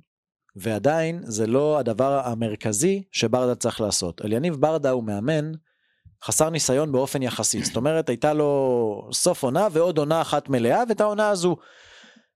[0.57, 4.21] ועדיין זה לא הדבר המרכזי שברדה צריך לעשות.
[4.25, 5.53] אליניב ברדה הוא מאמן
[6.25, 7.65] חסר ניסיון באופן יחסי.
[7.65, 11.57] זאת אומרת, הייתה לו סוף עונה ועוד עונה אחת מלאה, ואת העונה הזו.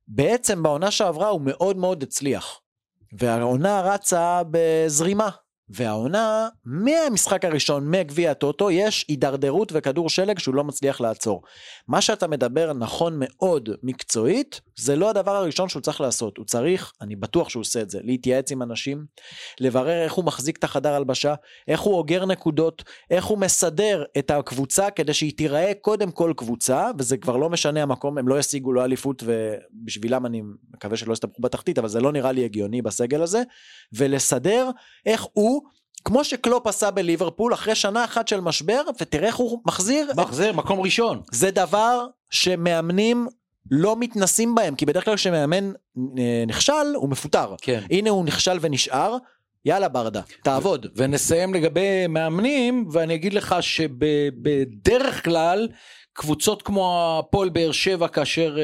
[0.09, 2.61] בעצם בעונה שעברה הוא מאוד מאוד הצליח.
[3.19, 5.29] והעונה רצה בזרימה.
[5.69, 11.43] והעונה, מהמשחק הראשון, מגביע הטוטו, יש הידרדרות וכדור שלג שהוא לא מצליח לעצור.
[11.89, 16.37] מה שאתה מדבר נכון מאוד מקצועית, זה לא הדבר הראשון שהוא צריך לעשות.
[16.37, 19.05] הוא צריך, אני בטוח שהוא עושה את זה, להתייעץ עם אנשים,
[19.61, 21.35] לברר איך הוא מחזיק את החדר הלבשה,
[21.69, 26.91] איך הוא אוגר נקודות, איך הוא מסדר את הקבוצה כדי שהיא תיראה קודם כל קבוצה,
[26.99, 30.43] וזה כבר לא משנה המקום, הם לא ישיגו לא אליפות, ובשבילם אני
[30.75, 33.43] מקווה שלא יסתבכו בתחתית, אבל זה לא נראה לי הגיוני בסגל הזה,
[33.93, 34.71] ולסדר
[35.07, 35.56] איך הוא
[36.07, 40.81] כמו שקלופ עשה בליברפול אחרי שנה אחת של משבר ותראה איך הוא מחזיר מחזיר מקום
[40.81, 41.23] ראשון.
[41.33, 43.27] זה דבר שמאמנים
[43.71, 45.73] לא מתנסים בהם, כי בדרך כלל כשמאמן
[46.19, 47.55] אה, נכשל, הוא מפוטר.
[47.61, 47.81] כן.
[47.91, 49.17] הנה הוא נכשל ונשאר,
[49.65, 50.87] יאללה ברדה, תעבוד.
[50.97, 55.69] ונסיים לגבי מאמנים, ואני אגיד לך שבדרך כלל,
[56.17, 58.63] קבוצות כמו הפועל באר שבע, כאשר אה,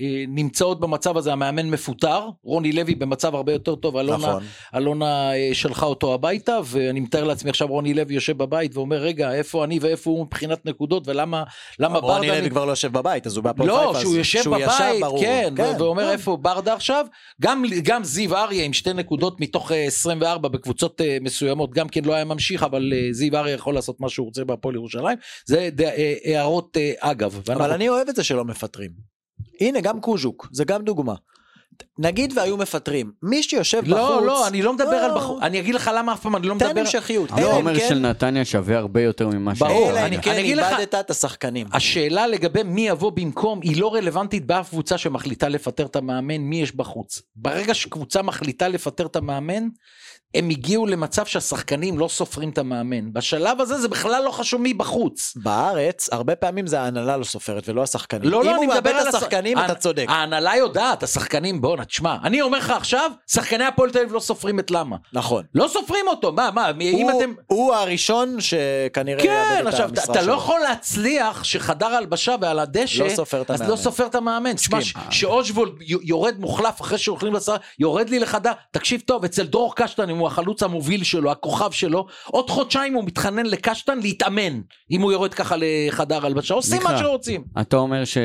[0.00, 4.42] אה, נמצאות במצב הזה, המאמן מפוטר, רוני לוי במצב הרבה יותר טוב, אלונה, נכון.
[4.74, 9.32] אלונה אה, שלחה אותו הביתה, ואני מתאר לעצמי עכשיו רוני לוי יושב בבית ואומר, רגע,
[9.32, 11.42] איפה אני ואיפה הוא מבחינת נקודות, ולמה
[11.78, 12.40] למה רוני ברדה...
[12.40, 14.00] לוי כבר לא יושב בבית, אז הוא בהפועל לא, חיפה.
[14.00, 15.20] שהוא יושב שהוא בבית, ברור.
[15.20, 16.10] כן, ו- ואומר כן.
[16.10, 17.06] איפה ברדה עכשיו,
[17.42, 22.04] גם, גם זיו אריה עם שתי נקודות מתוך אה, 24 בקבוצות אה, מסוימות, גם כן
[22.04, 25.68] לא היה ממשיך, אבל אה, זיו אריה יכול לעשות מה שהוא רוצה בהפועל ירושלים, זה
[25.80, 27.34] אה, הערות אה, אגב.
[27.34, 28.90] אבל ואנחנו- אני אוהב את זה שלא מפטרים.
[29.60, 31.14] הנה, גם קוז'וק, זה גם דוגמה.
[31.98, 33.90] נגיד והיו מפטרים, מי שיושב בחוץ...
[33.90, 35.16] לא, לא, אני לא מדבר על לא.
[35.16, 37.30] בחור, אני אגיד לך למה אף פעם אני לא תן מדבר, המשכיות.
[37.30, 40.40] לא, העומר כן- של נתניה שווה הרבה יותר ממה ברור, אלא אני- אם כן אני
[40.40, 41.66] אגיד לך- איבדת את השחקנים.
[41.72, 46.62] השאלה לגבי מי יבוא במקום היא לא רלוונטית באף קבוצה שמחליטה לפטר את המאמן, מי
[46.62, 47.22] יש בחוץ.
[47.36, 49.68] ברגע שקבוצה מחליטה לפטר את המאמן,
[50.34, 53.12] הם הגיעו למצב שהשחקנים לא סופרים את המאמן.
[53.12, 55.32] בשלב הזה זה בכלל לא חשוב מי בחוץ.
[55.36, 58.30] בארץ, הרבה פעמים זה ההנהלה לא סופרת ולא השחקנים.
[58.30, 60.04] לא, לא, אני מדבר על השחקנים, אתה צודק.
[60.08, 64.58] ההנהלה יודעת, השחקנים, בואנה, תשמע, אני אומר לך עכשיו, שחקני הפועל תל אביב לא סופרים
[64.60, 64.96] את למה.
[65.12, 65.44] נכון.
[65.54, 67.32] לא סופרים אותו, מה, מה, אם אתם...
[67.46, 70.34] הוא הראשון שכנראה כן, יאבד את עכשיו, אתה- המשרה אתה לא שלו.
[70.34, 73.72] יכול להצליח שחדר הלבשה ועל הדשא, לא סופר את אז המאמן.
[73.72, 74.52] לא סופר את המאמן.
[74.52, 74.78] תשמע,
[75.10, 76.98] שאושבולד יורד מוחלף אחרי
[77.32, 81.70] לשר, יורד לי לחדר, תקשיב טוב, אצל דרור קשטן, אם הוא החלוץ המוביל שלו, הכוכב
[81.70, 84.60] שלו, עוד חודשיים הוא מתחנן לקשטן להתאמן,
[84.90, 86.98] אם הוא יורד ככה לחדר הלבשה, עושים מה.
[86.98, 87.44] שרוצים.
[87.60, 88.18] אתה אומר ש...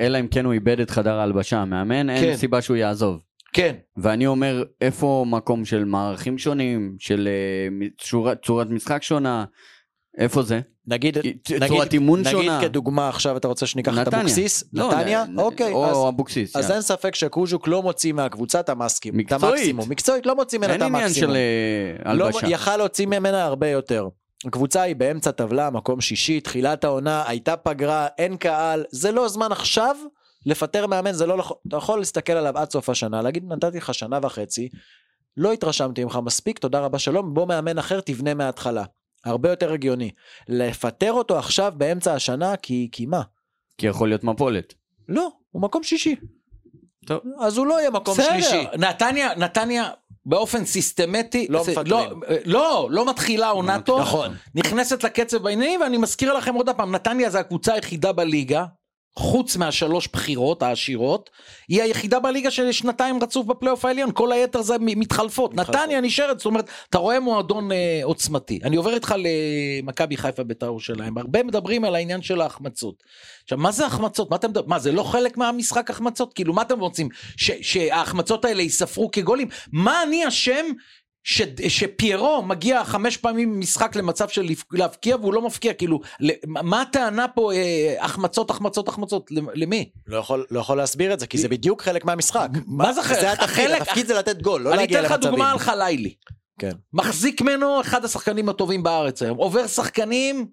[0.00, 2.36] אלא אם כן הוא איבד את חדר ההלבשה, המאמן, אין כן.
[2.36, 3.20] סיבה שהוא יעזוב.
[3.52, 9.44] כן, ואני אומר, איפה מקום של מערכים שונים, של אה, צורת, צורת משחק שונה,
[10.18, 10.60] איפה זה?
[10.90, 12.60] נגיד, נגיד, צורת אימון נגיד שונה.
[12.62, 14.14] כדוגמה עכשיו אתה רוצה שניקח את.
[14.14, 14.64] אבוקסיס?
[14.72, 15.24] לא, נתניה?
[15.28, 16.56] נ- אוקיי, אז- או אבוקסיס.
[16.56, 16.70] אז.
[16.70, 19.44] אין ספק שקוז'וק לא מוציא מהקבוצה את המסקים, מקצועית.
[19.44, 19.88] המקסימום.
[19.90, 21.30] מקצועית לא מוציא ממנה את אין עניין המקסימום.
[21.34, 21.36] של
[22.06, 22.46] אה, לא, הלבשה.
[22.48, 24.08] יכל להוציא ממנה הרבה יותר.
[24.46, 29.52] הקבוצה היא באמצע טבלה, מקום שישי, תחילת העונה, הייתה פגרה, אין קהל, זה לא זמן
[29.52, 29.96] עכשיו
[30.46, 33.94] לפטר מאמן, זה לא נכון, אתה יכול להסתכל עליו עד סוף השנה, להגיד נתתי לך
[33.94, 34.68] שנה וחצי,
[35.36, 38.84] לא התרשמתי ממך מספיק, תודה רבה שלום, בוא מאמן אחר תבנה מההתחלה.
[39.24, 40.10] הרבה יותר הגיוני.
[40.48, 43.22] לפטר אותו עכשיו באמצע השנה, כי, כי מה?
[43.78, 44.74] כי יכול להיות מפולת.
[45.08, 46.16] לא, הוא מקום שישי.
[47.06, 47.20] טוב.
[47.40, 48.64] אז הוא לא יהיה מקום שלישי.
[48.78, 49.90] נתניה, נתניה
[50.26, 51.86] באופן סיסטמטי, לא זה- מפטרים.
[51.90, 52.10] לא,
[52.44, 54.34] לא, לא מתחילה עונה טוב, נכון.
[54.54, 58.64] נכנסת לקצב בענייני, ואני מזכיר לכם עוד פעם, נתניה זה הקבוצה היחידה בליגה,
[59.16, 61.30] חוץ מהשלוש בחירות העשירות,
[61.68, 65.54] היא היחידה בליגה של שנתיים רצוף בפלייאוף העליון, כל היתר זה מתחלפות.
[65.54, 65.74] מתחלפות.
[65.76, 68.58] נתניה נשארת, זאת אומרת, אתה רואה מועדון אה, עוצמתי.
[68.64, 72.94] אני עובר איתך למכבי חיפה בית"ר ירושלים, הרבה מדברים על העניין של ההחמצות.
[73.42, 74.30] עכשיו, מה זה החמצות?
[74.30, 74.48] מה אתם?
[74.66, 76.32] מה, זה לא חלק מהמשחק החמצות?
[76.34, 77.08] כאילו, מה אתם רוצים?
[77.36, 79.48] ש- שההחמצות האלה ייספרו כגולים?
[79.72, 80.66] מה אני אשם
[81.24, 86.00] ש, שפיירו מגיע חמש פעמים במשחק למצב של להבקיע והוא לא מפקיע, כאילו,
[86.46, 89.90] מה הטענה פה, אה, החמצות, החמצות, החמצות, למ- למי?
[90.06, 92.48] לא יכול, לא יכול להסביר את זה, כי זה בדיוק חלק מהמשחק.
[92.66, 93.20] מה זה חלק?
[93.20, 95.30] זה התפקיד, החלק- התפקיד זה לתת גול, לא אני להגיע אתן לך למצבים.
[95.30, 96.14] דוגמה על חלילי.
[96.58, 96.72] כן.
[96.92, 99.38] מחזיק ממנו אחד השחקנים הטובים בארץ היום.
[99.38, 100.46] עובר שחקנים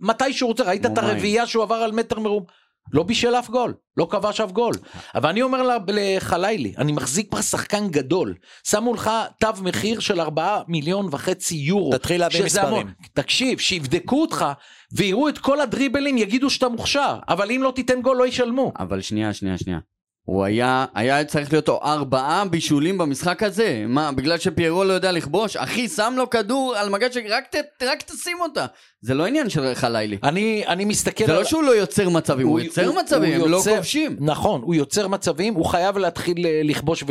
[0.00, 0.64] מתי שהוא רוצה.
[0.64, 0.98] ראית את.
[0.98, 2.44] הרביעייה שהוא עבר על מטר מרום?
[2.92, 4.74] לא בישל אף גול, לא כבש אף גול.
[5.14, 8.34] אבל אני אומר לחלילי, אני מחזיק פה שחקן גדול.
[8.68, 11.92] שמו לך תו מחיר של 4 מיליון וחצי יורו.
[11.92, 12.72] תתחיל להביא מספרים.
[12.72, 12.92] המון.
[13.12, 14.46] תקשיב, שיבדקו אותך
[14.92, 17.18] ויראו את כל הדריבלים, יגידו שאתה מוכשר.
[17.28, 18.72] אבל אם לא תיתן גול לא ישלמו.
[18.78, 19.78] אבל שנייה, שנייה, שנייה.
[20.24, 23.84] הוא היה, היה צריך להיות לו ארבעה בישולים במשחק הזה.
[23.88, 25.56] מה, בגלל שפיירו לא יודע לכבוש?
[25.56, 28.66] אחי, שם לו כדור על מגש, רק, ת, רק תשים אותה.
[29.02, 30.18] זה לא עניין של חלילי.
[30.22, 31.38] אני, אני מסתכל זה על...
[31.38, 34.16] לא שהוא לא יוצר מצבים, הוא, יוצר הוא- מצבים, הוא הם לא יוצר- כובשים.
[34.20, 37.06] נכון, הוא יוצר מצבים, הוא חייב להתחיל אה, לכבוש ו-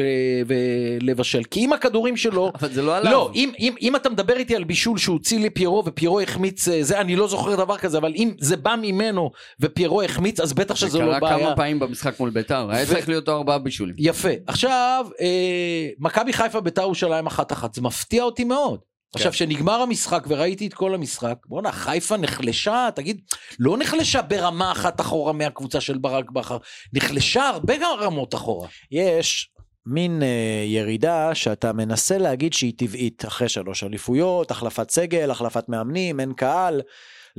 [0.48, 1.44] ולבשל.
[1.44, 2.52] כי אם הכדורים שלו...
[2.60, 3.12] אבל זה לא עליו.
[3.12, 7.00] לא, אם, אם, אם אתה מדבר איתי על בישול שהוציא לפיירו ופיירו החמיץ אה, זה,
[7.02, 10.80] אני לא זוכר דבר כזה, אבל אם זה בא ממנו ופיירו החמיץ, אז בטח זה
[10.88, 11.40] שזו לא קרה בעיה.
[11.46, 13.96] כמה פעמים במשחק מול ביתר, היה צריך להיות ארבעה בישולים.
[13.98, 14.30] יפה.
[14.48, 18.80] עכשיו, אה, מכבי חיפה ביתר ירושלים אחת אחת, זה מפתיע אותי מאוד.
[19.16, 23.22] עכשיו, שנגמר המשחק וראיתי את כל המשחק, בואנה, חיפה נחלשה, תגיד,
[23.60, 26.58] לא נחלשה ברמה אחת אחורה מהקבוצה של ברק בכר,
[26.94, 28.68] נחלשה הרבה רמות אחורה.
[28.92, 29.50] יש
[29.86, 36.20] מין אה, ירידה שאתה מנסה להגיד שהיא טבעית אחרי שלוש אליפויות, החלפת סגל, החלפת מאמנים,
[36.20, 36.82] אין קהל.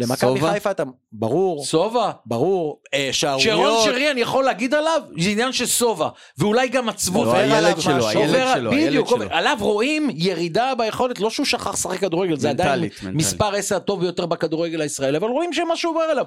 [0.01, 0.41] למכבי?
[0.41, 0.83] חיפה אתה,
[1.13, 2.11] ברור, סובה.
[2.27, 6.09] ברור, אה, שרון שערוריות, שרי אני יכול להגיד עליו זה עניין של סובה
[6.39, 8.09] ואולי גם עצבות לא, הילד שלו.
[8.09, 9.25] הילד שלו, הילד שלו.
[9.31, 12.85] עליו רואים ירידה ביכולת לא שהוא שכח לשחק כדורגל זה עדיין.
[13.13, 16.25] מספר 10 הטוב ביותר בכדורגל הישראלי אבל רואים שמשהו עובר אליו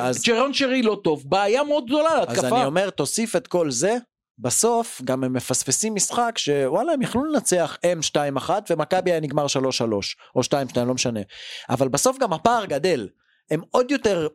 [0.00, 2.56] אז- ושרון שרי לא טוב בעיה מאוד גדולה אז להתקפה.
[2.56, 3.96] אני אומר, תוסיף את כל זה,
[4.38, 9.48] בסוף גם הם מפספסים משחק שוואלה הם יכלו לנצח M 2-1 ומכבי היה נגמר 3-3
[10.36, 10.44] או 2-2
[10.76, 11.20] לא משנה
[11.70, 13.08] אבל בסוף גם הפער גדל
[13.50, 14.28] הם עוד יותר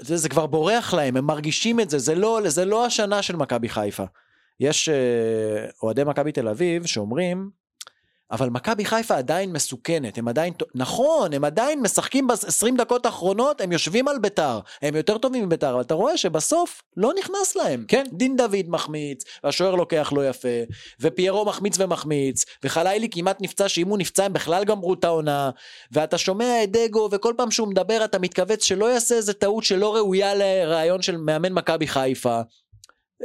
[0.00, 3.36] זה, זה כבר בורח להם הם מרגישים את זה זה לא זה לא השנה של
[3.36, 4.04] מכבי חיפה.
[4.60, 7.50] יש אה, אוהדי מכבי תל אביב שאומרים
[8.30, 13.72] אבל מכבי חיפה עדיין מסוכנת, הם עדיין, נכון, הם עדיין משחקים ב-20 דקות האחרונות, הם
[13.72, 17.84] יושבים על ביתר, הם יותר טובים מביתר, אבל אתה רואה שבסוף לא נכנס להם.
[17.88, 18.04] כן.
[18.12, 20.48] דין דוד מחמיץ, והשוער לוקח לא יפה,
[21.00, 25.50] ופיירו מחמיץ ומחמיץ, וחלילי כמעט נפצע, שאם הוא נפצע הם בכלל גמרו את העונה,
[25.92, 29.94] ואתה שומע את דגו, וכל פעם שהוא מדבר אתה מתכווץ שלא יעשה איזה טעות שלא
[29.94, 32.40] ראויה לרעיון של מאמן מכבי חיפה.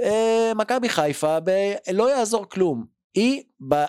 [0.03, 2.98] אה, מכבי חיפה, ב- לא יעזור כלום.
[3.13, 3.41] היא,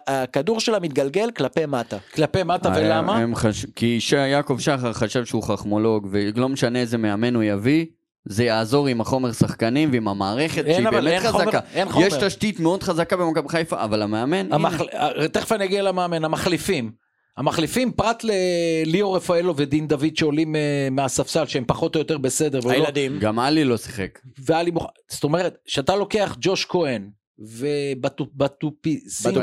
[0.06, 1.96] הכדור שלה מתגלגל כלפי מטה.
[2.14, 3.16] כלפי מטה ולמה?
[3.16, 3.66] הם חש...
[3.76, 3.98] כי.
[4.12, 7.86] יעקב שחר חשב שהוא חכמולוג, ולא משנה איזה מאמן הוא יביא,
[8.24, 11.60] זה יעזור עם החומר שחקנים ועם המערכת, אין, שהיא אבל באמת אין חומר- חזקה.
[11.74, 12.06] אין חומר.
[12.06, 14.84] יש תשתית מאוד חזקה במכבי חיפה, אבל המאמן, המחל...
[14.92, 16.92] הנה, תכף אני אגיע למאמן, המחליפים.
[17.36, 22.60] המחליפים פרט לליאור רפאלו ודין דוד שעולים אה, מהספסל שהם פחות או יותר בסדר.
[22.62, 23.18] ולא- הילדים.
[23.18, 24.18] גם עלי לא שיחק.
[24.46, 24.86] ואלי מוכ...
[25.08, 29.40] זאת אומרת, שאתה לוקח ג'וש כהן ובטופיסיני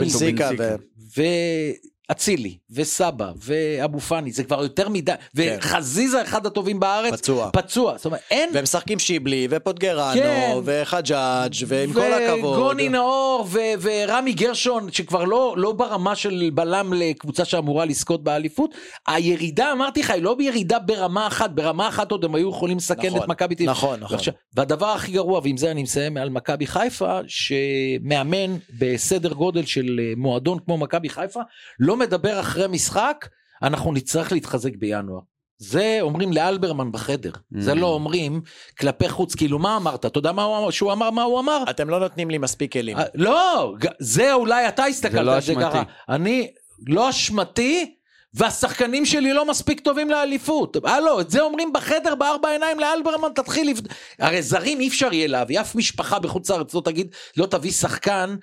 [2.11, 2.17] ו...
[2.17, 5.57] ואצילי וסבא ואבו פאני זה כבר יותר מדי כן.
[5.59, 7.49] וחזיזה אחד הטובים בארץ פצוע.
[7.53, 10.53] פצוע זאת אומרת אין והם משחקים שיבלי ופוטגרנו כן.
[10.63, 12.59] וחג'אג' ועם כל הכבוד.
[12.59, 18.75] וגוני נאור ו- ורמי גרשון שכבר לא לא ברמה של בלם לקבוצה שאמורה לזכות באליפות
[19.07, 23.07] הירידה אמרתי לך היא לא בירידה ברמה אחת ברמה אחת עוד הם היו יכולים לסכן
[23.07, 23.69] נכון, את מכבי תל אביב.
[23.69, 24.15] נכון, נכון.
[24.15, 29.99] ועכשיו, והדבר הכי גרוע ועם זה אני מסיים על מכבי חיפה שמאמן בסדר גודל של
[29.99, 31.41] אה, מועדון כמו מכבי חיפה
[31.79, 33.27] לא מדבר אחרי משחק
[33.63, 35.19] אנחנו נצטרך להתחזק בינואר.
[35.59, 37.75] זה אומרים לאלברמן בחדר זה Mm.
[37.75, 38.41] לא אומרים
[38.79, 41.63] כלפי חוץ כאילו מה אמרת אתה יודע מה הוא אמר שהוא אמר מה הוא אמר
[41.69, 42.97] אתם לא נותנים לי מספיק כלים.
[42.97, 45.55] אה, לא זה אולי אתה הסתכלת זה לא על זה.
[45.55, 46.51] ככה אני
[46.87, 47.97] לא אשמתי
[48.33, 50.77] והשחקנים שלי לא מספיק טובים לאליפות.
[50.83, 53.87] הלו, את זה אומרים בחדר בארבע עיניים לאלברמן, תתחיל לבד...
[54.19, 57.07] הרי זרים אי אפשר יהיה להביא, אף משפחה בחוץ לארץ לא תגיד,
[57.37, 58.35] לא תביא שחקן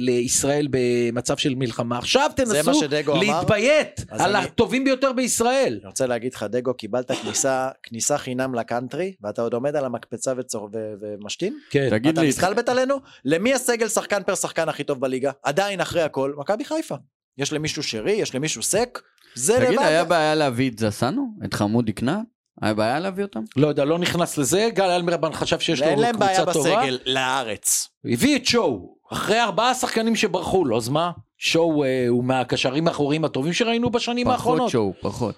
[0.00, 1.98] לישראל במצב של מלחמה.
[1.98, 2.80] עכשיו תנסו?
[3.20, 5.78] להתביית על אני- הטובים ביותר בישראל.
[5.82, 10.32] אני רוצה להגיד לך, דגו, קיבלת כניסה, כניסה חינם לקאנטרי, ואתה עוד עומד על המקפצה
[10.36, 11.58] וצור, ו, ומשתין?
[11.70, 11.90] כן.
[11.90, 12.94] תגיד אתה לי, מסתלבט עלינו?
[13.24, 15.30] למי הסגל שחקן פר שחקן הכי טוב בליגה?
[15.42, 16.94] עדיין אחרי הכל, מכבי חיפה.
[17.38, 18.98] יש למישהו שרי, יש למישהו סק,
[19.34, 19.82] זה תגיד, לבד.
[19.82, 21.26] היה בעיה להביא את זסנו?
[21.44, 22.22] את חמודי כנען?
[22.62, 23.40] היה בעיה להביא אותם?
[23.56, 26.80] לא יודע, לא נכנס לזה, גל אלמרבן חשב שיש לו ואין להם בעיה קבוצה טובה.
[26.80, 27.88] בסגל, לארץ.
[28.12, 31.10] הביא את שואו, אחרי ארבעה שחקנים שברחו לו, אז מה?
[31.38, 34.70] שואו אה, הוא מהקשרים האחוריים הטובים שראינו בשנים פחות האחרונות.
[34.70, 35.34] שואו, פחות.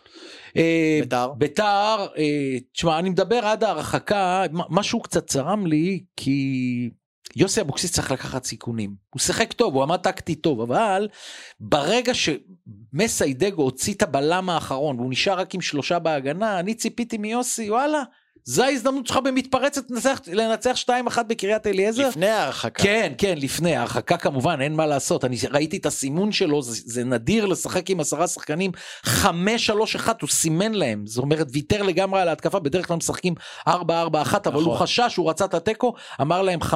[0.56, 1.32] אה, בית"ר?
[1.38, 6.90] ביתר, אה, תשמע, אני מדבר עד ההרחקה, משהו קצת צרם לי, כי
[7.36, 8.94] יוסי אבוקסיס צריך לקחת סיכונים.
[9.10, 11.08] הוא שיחק טוב, הוא עמד טקטי טוב, אבל
[11.60, 17.70] ברגע שמסיידגו הוציא את הבלם האחרון, והוא נשאר רק עם שלושה בהגנה, אני ציפיתי מיוסי,
[17.70, 18.02] וואלה,
[18.46, 20.76] זו ההזדמנות שלך במתפרצת לנצח, לנצח
[21.16, 22.08] 2-1 בקריית אליעזר.
[22.08, 22.82] לפני ההרחקה.
[22.82, 27.04] כן, כן, לפני, ההרחקה כמובן, אין מה לעשות, אני ראיתי את הסימון שלו, זה, זה
[27.04, 28.70] נדיר לשחק עם עשרה שחקנים,
[29.06, 29.08] 5-3-1
[30.20, 33.34] הוא סימן להם, זאת אומרת ויתר לגמרי על ההתקפה, בדרך כלל משחקים
[33.68, 33.80] 4-4-1, אבל
[34.46, 34.64] נכון.
[34.64, 36.66] הוא חשש, הוא רצה את התיקו, אמר להם 5-3-1,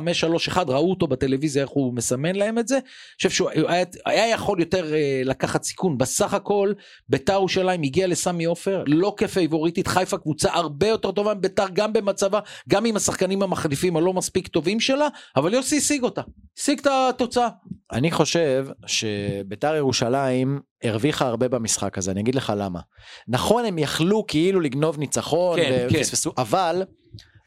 [0.69, 2.83] ראו אותו בטלוויזיה איך הוא מסמן להם את זה, אני
[3.17, 6.73] חושב שהוא היה, היה יכול יותר אה, לקחת סיכון, בסך הכל
[7.09, 12.41] ביתר ירושלים הגיע לסמי עופר, לא כפייבוריטית, חיפה קבוצה הרבה יותר טובה מביתר, גם במצבה,
[12.69, 16.23] גם עם השחקנים המחליפים הלא מספיק טובים שלה, אבל יוסי השיג אותה,
[16.59, 17.49] השיג את התוצאה.
[17.93, 22.81] אני חושב שביתר ירושלים הרוויחה הרבה במשחק הזה, אני אגיד לך למה.
[23.29, 25.99] נכון, הם יכלו כאילו לגנוב ניצחון, כן, כן.
[25.99, 26.83] ופספסו, אבל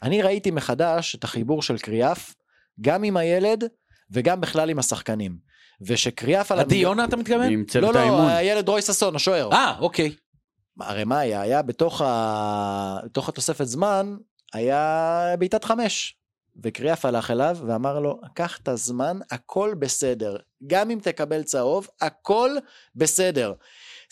[0.02, 2.34] אני ראיתי מחדש את החיבור של קריאף,
[2.80, 3.64] גם עם הילד
[4.10, 5.52] וגם בכלל עם השחקנים.
[5.86, 7.64] ושקריאף על עדי יונה אתה מתכוון?
[7.80, 8.28] לא, לא.
[8.28, 9.52] הילד רוי ששון, השוער.
[9.52, 10.12] אה, אוקיי.
[10.80, 11.40] הרי מה היה?
[11.40, 12.98] היה בתוך, ה...
[13.04, 14.16] בתוך התוספת זמן,
[14.52, 16.16] היה בעיטת חמש.
[16.62, 20.36] וקריאף הלך אליו ואמר לו, קח את הזמן, הכל בסדר.
[20.66, 22.50] גם אם תקבל צהוב, הכל
[22.94, 23.52] בסדר.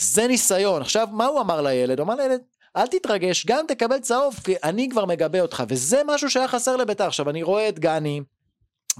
[0.01, 0.83] זה ניסיון.
[0.83, 1.99] עכשיו, מה הוא אמר לילד?
[1.99, 2.40] הוא אמר לילד,
[2.77, 5.64] אל תתרגש, גם תקבל צהוב, כי אני כבר מגבה אותך.
[5.68, 7.07] וזה משהו שהיה חסר לביתר.
[7.07, 8.20] עכשיו, אני רואה את גני,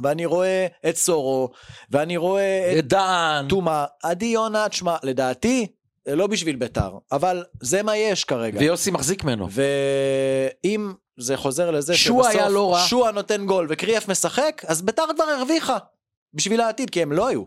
[0.03, 1.51] ואני רואה את סורו,
[1.91, 3.47] ואני רואה את דן.
[3.49, 3.85] טומאה.
[4.03, 5.67] עדי יונה, תשמע, לדעתי,
[6.15, 8.59] לא בשביל ביתר, אבל זה מה יש כרגע.
[8.61, 9.49] ויוסי מחזיק ממנו.
[9.51, 12.81] ואם זה חוזר לזה שועה היה לא רע.
[12.87, 15.79] שועה נותן גול וקריאף משחק, אז ביתר כבר הרוויחה.
[16.35, 17.43] בשביל העתיד, כי הם לא היו.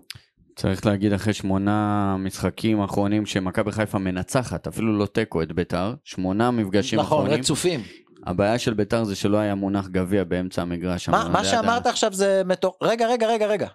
[0.56, 6.52] צריך להגיד אחרי שמונה משחקים אחרונים שמכבי חיפה מנצחת, אפילו לא תיקו את ביתר, שמונה
[6.52, 7.40] מפגשים נכון, אחרונים.
[7.40, 7.84] רצופים.
[8.26, 11.10] הבעיה של ביתר זה שלא היה מונח גביע באמצע המגרש.
[11.10, 12.74] מה, מה שאמרת עכשיו זה מטור...
[12.82, 13.68] רגע, רגע, רגע, רגע.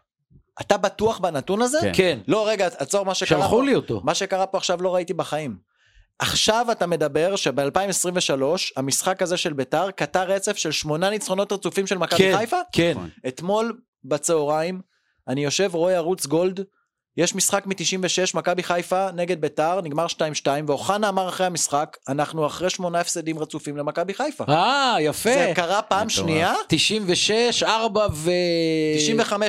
[0.61, 1.79] אתה בטוח בנתון הזה?
[1.81, 1.93] כן.
[1.95, 2.19] כן.
[2.29, 3.65] לא, רגע, עצור מה שקרה שלחו פה.
[3.65, 4.01] לי אותו.
[4.05, 5.57] מה שקרה פה עכשיו לא ראיתי בחיים.
[6.19, 8.43] עכשיו אתה מדבר שב-2023
[8.77, 12.57] המשחק הזה של ביתר קטע רצף של שמונה ניצחונות רצופים של מכבי כן, חיפה?
[12.73, 12.99] כן.
[13.29, 14.81] אתמול בצהריים
[15.29, 16.65] אני יושב רואה ערוץ גולד
[17.19, 22.71] יש משחק מ-96 מכבי חיפה נגד ביתר נגמר 2-2 ואוחנה אמר אחרי המשחק אנחנו אחרי
[22.71, 24.45] שמונה הפסדים רצופים למכבי חיפה.
[24.49, 25.31] אה, יפה.
[25.33, 26.27] זה קרה פעם מטורף.
[26.27, 28.31] שנייה 96, 4 ו...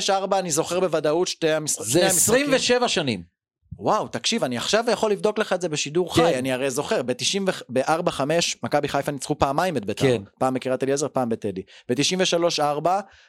[0.10, 1.92] 95-4 אני זוכר בוודאות שתי המשחקים.
[1.92, 3.40] זה 27 שנים.
[3.80, 6.22] וואו תקשיב אני עכשיו יכול לבדוק לך את זה בשידור כן.
[6.22, 8.22] חי אני הרי זוכר ב-94-5
[8.64, 10.22] מכבי חיפה ניצחו פעמיים את ביתר כן.
[10.40, 12.88] פעם בקריית אליעזר פעם בטדי ב-93-4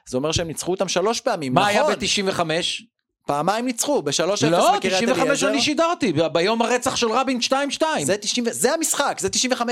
[0.08, 2.40] זה אומר שהם ניצחו אותם שלוש פעמים מה היה נכון ב-95?
[3.30, 7.38] פעמיים ניצחו ב-3-0 לא, בקריית 95 אליעזר אני שידרתי, ביום הרצח של רבין
[7.78, 7.82] 2-2.
[8.02, 9.62] זה 90 ו- זה המשחק זה 95-6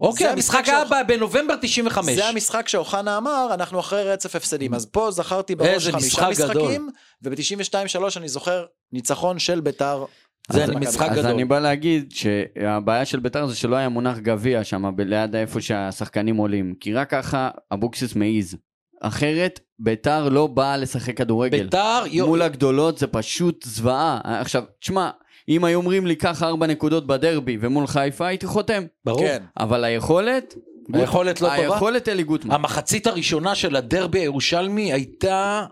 [0.00, 0.84] אוקיי, זה המשחק היה.
[0.84, 2.14] ב- בנובמבר 95.
[2.14, 6.62] זה המשחק שאוחנה אמר אנחנו אחרי רצף הפסדים אז פה זכרתי בראש חמישה משחק גדול.
[6.62, 6.88] משחקים
[7.22, 10.04] וב-92-3 אני זוכר ניצחון של ביתר.
[10.50, 11.12] זה משחק חיפה.
[11.12, 11.30] אז גדול.
[11.30, 16.36] אני בא להגיד שהבעיה של ביתר זה שלא היה מונח גביע שם ליד איפה שהשחקנים
[16.36, 18.56] עולים, כי רק ככה אבוקסיס מעיז.
[19.00, 21.62] אחרת ביתר לא באה לשחק כדורגל.
[21.62, 24.20] ביתר, מול הגדולות זה פשוט זוועה.
[24.24, 25.10] עכשיו, תשמע,
[25.48, 28.82] אם היו אומרים לי קח ארבע נקודות בדרבי ומול חיפה הייתי חותם.
[29.04, 29.20] ברור.
[29.20, 29.42] כן.
[29.58, 30.54] אבל היכולת...
[30.94, 31.62] היכולת לא טובה?
[31.74, 32.54] היכולת אלי גוטמן.
[32.54, 35.66] המחצית הראשונה של הדרבי הירושלמי הייתה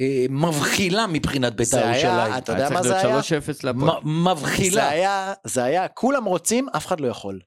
[0.00, 2.38] אה, מבחילה מבחינת ביתר זה היה, ירושלים.
[2.38, 3.06] אתה יודע מה זה היה?
[3.08, 3.30] להיות 3-0
[3.64, 4.00] לפועל.
[4.04, 4.70] מ- מבחילה.
[4.70, 7.38] זה היה, זה היה, כולם רוצים, אף אחד לא יכול.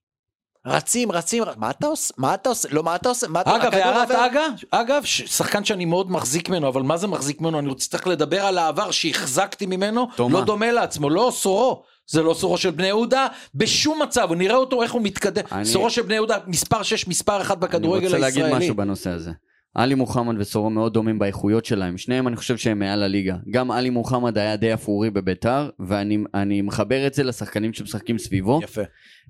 [0.68, 2.14] רצים, רצים, ר- מה אתה עושה?
[2.18, 2.68] מה אתה עושה?
[2.72, 3.28] לא, מה אתה עושה?
[3.28, 3.56] מה אתה...
[3.56, 7.42] אגב, הערת עובר- אגב, אגב, ש- שחקן שאני מאוד מחזיק ממנו, אבל מה זה מחזיק
[7.42, 7.60] ממנו?
[7.60, 10.40] אני רוצה צריך לדבר על העבר שהחזקתי ממנו, תומה.
[10.40, 11.84] לא דומה לעצמו, לא סורו.
[12.10, 15.44] זה לא סורו של בני יהודה, בשום מצב, נראה אותו איך הוא מתקדם.
[15.52, 18.66] אני- סורו של בני יהודה, מספר 6, מספר 1 בכדורגל אני רוצה להגיד הישראלי.
[18.66, 19.32] משהו בנושא הזה.
[19.76, 23.36] עלי מוחמד וסורו מאוד דומים באיכויות שלהם, שניהם אני חושב שהם מעל הליגה.
[23.50, 28.60] גם עלי מוחמד היה די אפורי בביתר, ואני אני מחבר את זה לשחקנים שמשחקים סביבו.
[28.64, 28.82] יפה.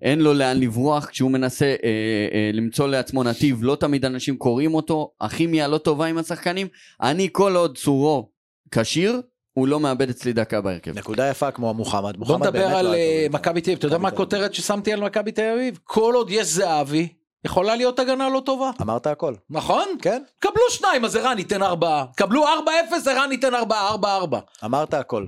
[0.01, 1.89] אין לו לאן לברוח כשהוא מנסה אה,
[2.33, 6.67] אה, למצוא לעצמו נתיב, לא תמיד אנשים קוראים אותו, הכימיה לא טובה עם השחקנים.
[7.01, 8.29] אני כל עוד סורו
[8.71, 9.21] כשיר,
[9.53, 10.97] הוא לא מאבד אצלי דקה בהרכב.
[10.97, 12.17] נקודה יפה כמו מוחמד.
[12.17, 13.27] בוא נדבר על לא היה אה.
[13.31, 14.07] מכבי תל אביב, אתה יודע מה.
[14.07, 15.79] הכותרת ששמתי על מכבי תל אביב?
[15.83, 17.07] כל עוד יש זהבי,
[17.47, 18.71] יכולה להיות הגנה לא טובה.
[18.81, 19.33] אמרת הכל.
[19.49, 19.87] נכון?
[20.01, 22.05] כן, קבלו שניים, אז ערן ייתן ארבעה.
[22.15, 24.39] קבלו ארבע אפס, ערן ייתן ארבעה, ארבע ארבע.
[24.65, 25.25] אמרת הכל.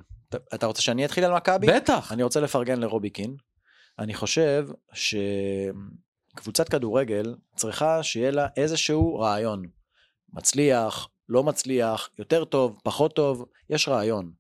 [0.54, 1.68] אתה- רוצה שאני אתחיל על מכבי?
[1.68, 2.12] בטח.
[2.12, 3.36] אני רוצה לפרגן לרובי קין.
[4.00, 9.64] אני חושב שקבוצת כדורגל צריכה שיהיה לה איזשהו רעיון.
[10.34, 14.32] מצליח, לא מצליח, יותר טוב, פחות טוב, יש רעיון.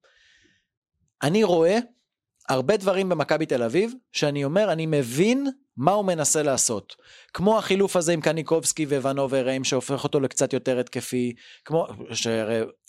[1.23, 1.77] אני רואה
[2.49, 5.47] הרבה דברים במכבי תל אביב, שאני אומר, אני מבין
[5.79, 6.95] מה הוא מנסה לעשות.
[7.33, 11.33] כמו החילוף הזה עם קניקובסקי וואנובר ריים, שהופך אותו לקצת יותר התקפי,
[11.65, 11.87] כמו...
[12.11, 12.27] ש...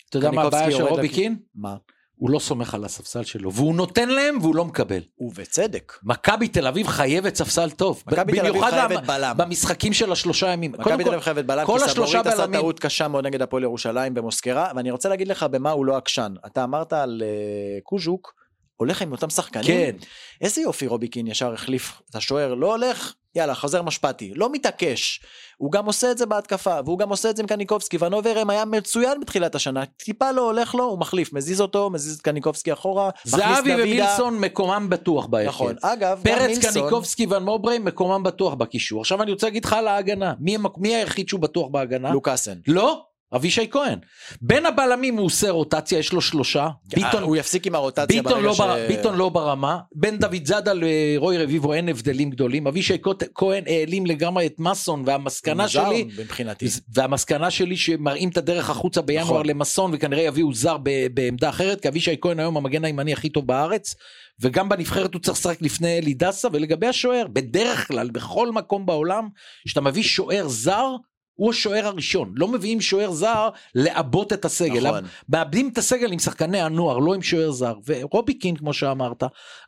[0.08, 1.36] אתה יודע מה הבעיה של רובי קין?
[1.54, 1.76] מה?
[2.20, 5.00] הוא לא סומך על הספסל שלו, והוא נותן להם והוא לא מקבל.
[5.20, 5.92] ובצדק.
[6.02, 8.02] מכבי תל אביב חייבת ספסל טוב.
[8.06, 9.34] מכבי תל אביב חייבת בלם.
[9.36, 10.72] במשחקים של השלושה ימים.
[10.72, 14.72] מכבי תל אביב חייבת בלם, כי סבורית עשה טעות קשה מאוד נגד הפועל ירושלים במוסקרה,
[14.76, 16.34] ואני רוצה להגיד לך במה הוא לא עקשן.
[16.46, 18.34] אתה אמרת על uh, קוז'וק,
[18.80, 19.66] הולך עם אותם שחקנים?
[19.66, 19.96] כן.
[20.40, 25.20] איזה יופי רובי קין ישר החליף את השוער, לא הולך, יאללה, חוזר משפטי, לא מתעקש.
[25.58, 28.64] הוא גם עושה את זה בהתקפה, והוא גם עושה את זה עם קניקובסקי, ונוברם היה
[28.64, 33.10] מצוין בתחילת השנה, טיפה לא הולך לו, הוא מחליף, מזיז אותו, מזיז את קניקובסקי אחורה,
[33.24, 33.74] זהבי.
[33.74, 35.48] ומילסון מקומם בטוח בהרכב.
[35.48, 39.00] נכון, אגב, פרץ, מילסון, קניקובסקי ון מוברי מקומם בטוח בקישור.
[39.00, 40.34] עכשיו אני רוצה להגיד לך על ההגנה.
[40.40, 42.12] מי מי היחיד שהוא בטוח בהגנה?
[42.12, 42.58] לוקאסן.
[42.66, 43.02] לא,
[43.34, 43.98] אבישי כהן.
[44.42, 46.68] בין הבלמים הוא עושה רוטציה, יש לו שלושה.
[46.94, 48.60] ביטון, הוא יפסיק עם הרוטציה ביטון, לא, ש...
[48.60, 52.96] בר, ביטון לא ברמה, בין דוד זאדה לרוי רביבו אין הבדלים גדולים, אבישי
[53.34, 56.66] כהן- העלים לגמרי את מסון והמסקנה שלי, מבחינתי.
[56.94, 59.46] והמסקנה שלי שמראים את הדרך החוצה בינואר נכון.
[59.46, 63.46] למסון וכנראה יביאו זר ב- בעמדה אחרת, כי אבישי כהן היום המגן הימני הכי טוב
[63.46, 63.94] בארץ,
[64.42, 69.28] וגם בנבחרת הוא צריך לשחק לפני אלי דסה, ולגבי השוער, בדרך כלל, בכל מקום בעולם,
[69.66, 70.86] כשאתה מביא שוער זר,
[71.34, 75.04] הוא השוער הראשון, לא מביאים שוער זר לעבות את הסגל, נכון.
[75.28, 79.22] מאבדים את הסגל עם שחקני הנוער, לא עם שוער זר, ורובי קין כמו שאמרת,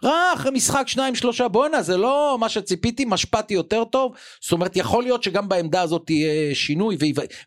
[0.05, 4.13] ראה אחרי משחק שניים שלושה, בואנה זה לא מה שציפיתי, משפטי יותר טוב,
[4.43, 6.97] זאת אומרת יכול להיות שגם בעמדה הזאת תהיה שינוי,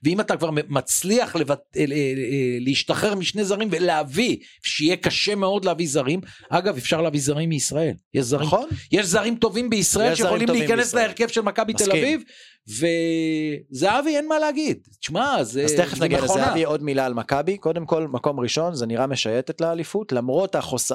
[0.04, 1.60] ואם אתה כבר מצליח לבט...
[1.78, 7.22] אה, אה, אה, להשתחרר משני זרים ולהביא, שיהיה קשה מאוד להביא זרים, אגב אפשר להביא
[7.22, 8.68] זרים מישראל, יש זרים, נכון?
[8.92, 10.94] יש זרים טובים בישראל שיכולים להיכנס.
[10.94, 11.92] להרכב של מכבי תל.
[11.92, 12.24] אביב,
[12.68, 16.22] וזהבי אין מה להגיד, תשמע זה, אז תכף נגיע.
[16.22, 20.91] לזהבי עוד מילה על מכבי קודם כל מקום ראשון זה נראה משייטת לאליפות למרות החוס...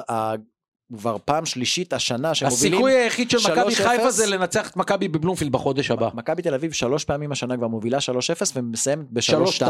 [0.97, 3.75] כבר פעם שלישית השנה שמובילים הסיכוי היחיד של מכבי 3-0.
[3.75, 6.09] חיפה זה לנצח את מכבי בבלומפילד בחודש הבא.
[6.13, 8.01] מכבי תל אביב שלוש פעמים השנה כבר מובילה 3-0
[8.55, 9.67] ומסיימת שלוש, ב-3-2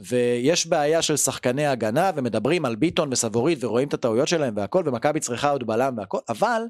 [0.00, 5.20] ויש בעיה של שחקני הגנה ומדברים על ביטון וסבורית ורואים את הטעויות שלהם והכל ומכבי
[5.20, 6.62] צריכה עוד בלם והכל אבל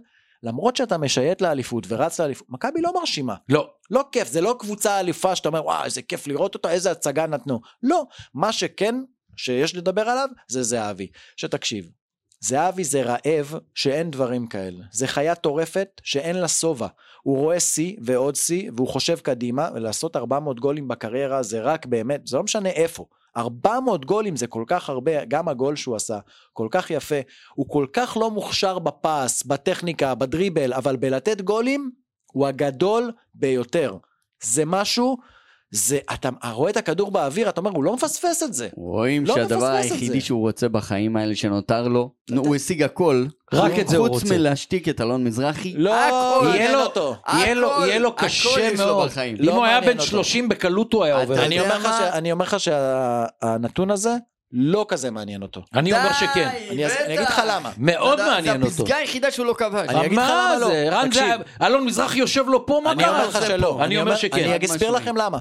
[0.44, 3.34] למרות שאתה משייט לאליפות ורץ לאליפות מכבי לא מרשימה.
[3.48, 6.90] לא, לא כיף זה לא קבוצה אלופה שאתה אומר וואו איזה כיף לראות אותה איזה
[6.90, 7.60] הצגה נתנו.
[7.82, 8.94] לא מה שכן
[9.36, 11.08] שיש לדבר עליו זה זהבי.
[11.36, 11.90] שתקשיב
[12.40, 14.84] זהבי זה רעב שאין דברים כאלה.
[14.92, 16.86] זה חיה טורפת שאין לה שובע.
[17.22, 22.26] הוא רואה שיא ועוד שיא והוא חושב קדימה ולעשות 400 גולים בקריירה זה רק באמת
[22.26, 23.06] זה לא משנה איפה
[23.36, 26.18] 400 גולים זה כל כך הרבה גם הגול שהוא עשה
[26.52, 27.20] כל כך יפה.
[27.54, 31.90] הוא כל כך לא מוכשר בפס בטכניקה בדריבל אבל בלתת גולים
[32.32, 33.96] הוא הגדול ביותר.
[34.42, 35.18] זה משהו
[35.70, 39.34] זה אתה רואה את הכדור באוויר אתה אומר הוא לא מפספס את זה רואים לא
[39.34, 40.20] שהדבר היחידי.
[40.20, 43.26] שהוא רוצה בחיים האלה שנותר לו, נו, הוא השיג הכל.
[43.52, 44.34] רק חוץ- את זה הוא חוץ רוצה.
[44.34, 46.46] מלהשתיק את אלון מזרחי, לא, הכל.
[46.54, 47.16] יהיה לו- אותו.
[47.28, 49.06] יהיה לו, הכל- יהיה לו הכל קשה מאוד.
[49.08, 49.36] בחיים.
[49.40, 50.02] אם לא הוא היה בן אותו.
[50.02, 51.44] 30 בקלות הוא היה אתה עובר.
[52.12, 54.16] אני אומר לך שהנתון הזה
[54.56, 56.48] לא כזה מעניין אותו אני אומר שכן.
[56.70, 58.82] אני אני אגיד לך למה מאוד מעניין זה אותו.
[58.82, 59.88] הפסגה היחידה שהוא לא כבש.
[59.88, 60.66] אני אגיד לך מה למה לא.
[60.66, 60.88] זה?
[60.90, 61.24] רן תקשיב.
[61.60, 63.16] זה, אלון מזרחי יושב לו פה, מה אני קרה?
[63.16, 64.50] אומר לך שלא אני אומר שכן.
[64.50, 64.90] אני אסביר.
[64.90, 65.38] לכם למה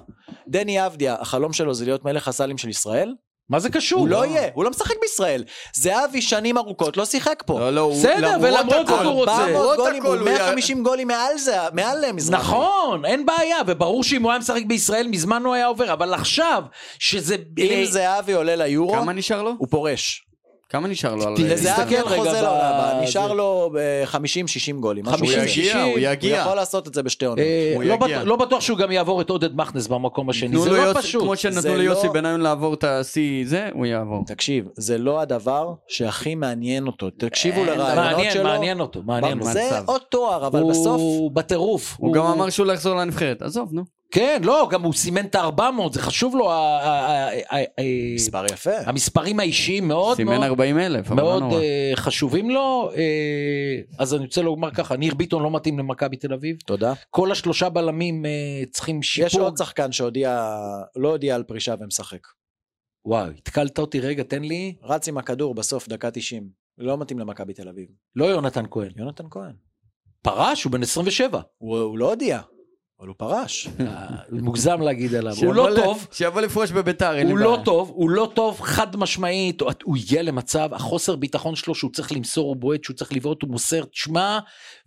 [0.47, 3.13] דני אבדיה החלום שלו זה להיות מלך הסלים של ישראל
[3.49, 3.99] מה זה קשור?
[3.99, 5.43] הוא לא יהיה הוא לא משחק בישראל
[5.75, 9.31] זהבי שנים ארוכות לא שיחק פה לא, לא, הוא- בסדר, ולמרות זאת הכל, הוא רוצה.
[9.31, 12.41] 400 למרות גולים, הכל, הוא הוא 150 גולים מעל זה, מעל מזרחי.
[12.43, 16.63] נכון, אין בעיה, וברור שאם הוא היה משחק בישראל מזמן הוא היה עובר, אבל עכשיו,
[16.99, 17.35] שזה...
[17.57, 19.51] אם זהבי עולה ליורו, כמה נשאר לו?
[19.57, 20.25] הוא פורש.
[20.69, 21.27] כמה נשאר לו?
[21.27, 23.01] על- תסתכל חוזה ב- לעונה הבאה.
[23.03, 24.17] נשאר לו ב-50-60
[24.79, 25.05] גולים.
[25.05, 25.79] משהו הוא 50, כזה.
[25.81, 26.39] יגיע, 60, הוא.
[26.41, 27.39] יכול לעשות את זה בשתי עונות.
[27.39, 27.95] אה, לא.
[27.95, 31.23] בטוח- לא בטוח שהוא גם יעבור את עודד מכנס במקום השני, זה לא פשוט.
[31.23, 34.23] כמו שנתנו ליוסי לא- בניון לעבור את השיא זה, הוא יעבור.
[34.25, 37.09] תקשיב, זה לא הדבר שהכי מעניין אותו.
[37.09, 38.43] תקשיבו לרעיונות שלו.
[38.43, 39.51] מעניין אותו, מעניין אותו.
[39.53, 39.79] זה.
[39.85, 40.87] עוד תואר, אבל בסוף...
[41.01, 41.95] הוא בטירוף.
[41.99, 43.83] הוא גם אמר שהוא לא יחזור לנבחרת, עזוב, נו.
[44.13, 46.51] כן, לא, גם הוא סימן את ה-400, זה חשוב לו,
[48.15, 48.71] מספר יפה.
[48.85, 51.61] המספרים האישיים מאוד סימן מאוד 40 אלף, אבל לא מאוד נורא.
[51.61, 56.33] אה, חשובים לו, אה, אז אני רוצה לומר ככה, ניר ביטון לא מתאים למכבי תל
[56.33, 56.93] אביב, תודה.
[57.09, 58.31] כל השלושה בלמים אה,
[58.71, 59.27] צריכים שיפור.
[59.27, 60.57] יש עוד שחקן שהודיע,
[60.95, 62.27] לא הודיע על פרישה ומשחק.
[63.05, 66.49] וואי, התקלת אותי רגע, תן לי, רץ עם הכדור בסוף, דקה 90.
[66.77, 67.87] לא מתאים למכבי תל אביב.
[68.15, 69.53] לא יונתן כהן, יונתן כהן.
[70.21, 72.41] פרש, הוא בן 27, הוא, הוא לא הודיע,
[73.03, 73.67] אבל הוא פרש.
[73.79, 73.85] אה,
[74.31, 76.07] מוגזם להגיד עליו, הוא לא טוב.
[76.11, 77.51] שיבוא לפרוש בביתר, אין לי הוא בעיה.
[77.51, 81.91] לא טוב, הוא לא טוב חד משמעית, הוא- הוא הגיע למצב, החוסר ביטחון שלו שהוא
[81.91, 84.39] צריך למסור הוא בועט, שהוא צריך לבעוט הוא מוסר, תשמע,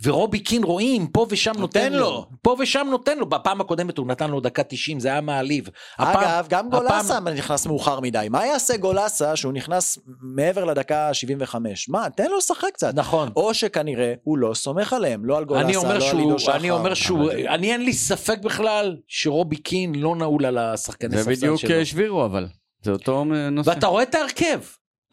[0.02, 2.26] ורובי קין רואים, פה ושם נותן לו.
[2.42, 5.68] פה ושם נותן לו, בפעם הקודמת הוא נתן לו דקה 90, זה היה מעליב.
[5.98, 8.26] אגב, גם גולסה נכנס מאוחר מדי.
[8.30, 11.88] מה יעשה גולסה שהוא נכנס מעבר לדקה 75?
[11.88, 12.94] מה, תן לו לשחק קצת.
[12.94, 13.28] נכון.
[13.36, 16.56] או שכנראה הוא לא סומך עליהם, לא על גולסה, אני אומר לא על עידו שחר.
[16.56, 21.22] אני אומר שהוא, אני אין לי ספק בכלל שרובי קין לא נעול על השחקני זה
[21.22, 21.70] ספסל בדיוק שלו.
[21.70, 22.48] אה, שבירו אבל.
[22.82, 23.70] זה אותו אה, נושא.
[23.70, 24.61] ואתה רואה את ההרכב,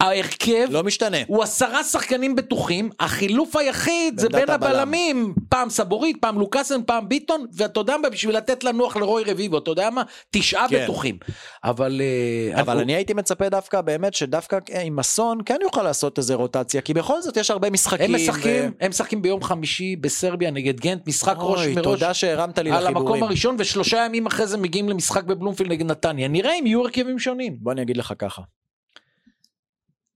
[0.04, 1.18] ההרכב לא משתנה.
[1.28, 4.50] הוא עשרה שחקנים בטוחים, החילוף היחיד זה בין.
[4.50, 9.58] הבלמים, פעם סבורית, פעם לוקאסן, פעם ביטון, ואתה יודע מה, בשביל לתת לנוח לרוי רביבו,
[9.58, 10.84] אתה יודע מה, תשעה כן.
[10.84, 11.18] בטוחים.
[11.64, 12.02] אבל...
[12.02, 16.82] אה, אבל אני הייתי מצפה דווקא באמת שדווקא עם אסון כן יוכל לעשות איזה רוטציה
[16.82, 18.06] כי בכל זאת יש הרבה משחקים.
[18.06, 22.60] הם משחקים, הם משחקים ביום חמישי בסרביה נגד גנט, משחק ראש אוי, מראש תודה שהרמת
[22.60, 23.08] לי על לחיבורים.
[23.08, 26.28] המקום הראשון, ושלושה ימים אחרי זה מגיעים למשחק בבלומפילד נגד נתניה.
[26.28, 27.58] נראה אם יהיו הרכבים שונים.
[27.60, 28.42] בוא אני אגיד לך ככה.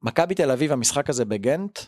[0.02, 1.80] מכבי תל אביב המשחק הזה בגנט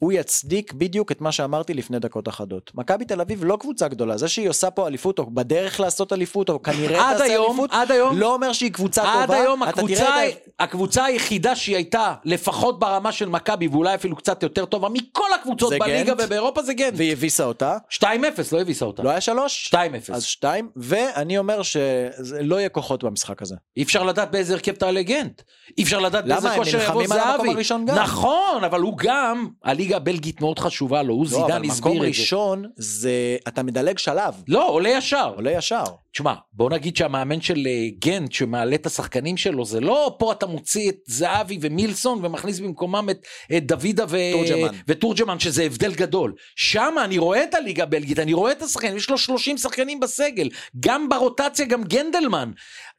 [0.00, 2.70] הוא יצדיק בדיוק את מה שאמרתי לפני דקות אחדות.
[2.74, 6.50] מכבי תל אביב לא קבוצה גדולה זה שהיא עושה פה אליפות או בדרך לעשות אליפות
[6.50, 9.40] או כנראה עד תעשה היום, אליפות עד היום, לא אומר שהיא קבוצה עד טובה.
[9.40, 14.42] היום אתה הקבוצה, את הקבוצה היחידה שהיא הייתה לפחות ברמה של מכבי ואולי אפילו קצת
[14.42, 16.24] יותר טובה מכל הקבוצות בליגה גנט.
[16.24, 16.94] ובאירופה זה גנט.
[16.96, 18.04] והיא הביסה אותה 2-0
[18.52, 19.02] לא הביסה אותה.
[19.02, 19.76] לא היה שלוש 2-0.
[20.12, 23.54] אז שתיים ואני אומר שזה לא יהיה כוחות במשחק הזה.
[23.76, 25.42] אי אפשר לדעת באיזה הרכב תעלה גנט.
[25.78, 26.24] אי אפשר לדעת?
[26.24, 27.50] באיזה כושר יבוא זהבי.
[27.50, 27.94] הראשון גם.
[27.94, 31.70] נכון, אבל הוא גם, הליגה הליגה הבלגית מאוד חשובה לו, הוא לא, אבל זידן מקום
[31.70, 32.06] הסביר את זה.
[32.06, 35.32] ראשון זה, אתה מדלג שלב, לא, עולה ישר.
[35.36, 35.84] עולה ישר.
[36.12, 40.46] תשמע, בוא נגיד שהמאמן של אה, גנט שמעלה את השחקנים שלו, זה לא פה אתה
[40.46, 43.26] מוציא את זהבי ומילסון ומכניס במקומם את,
[43.56, 44.16] את דוידה ו...
[44.32, 44.76] תורג'מן.
[44.88, 46.32] ותורג'מן, שזה הבדל גדול.
[46.56, 50.48] שם אני רואה את הליגה הבלגית, אני רואה את השחקנים, יש לו 30 שחקנים בסגל,
[50.80, 52.50] גם ברוטציה, גם גנדלמן.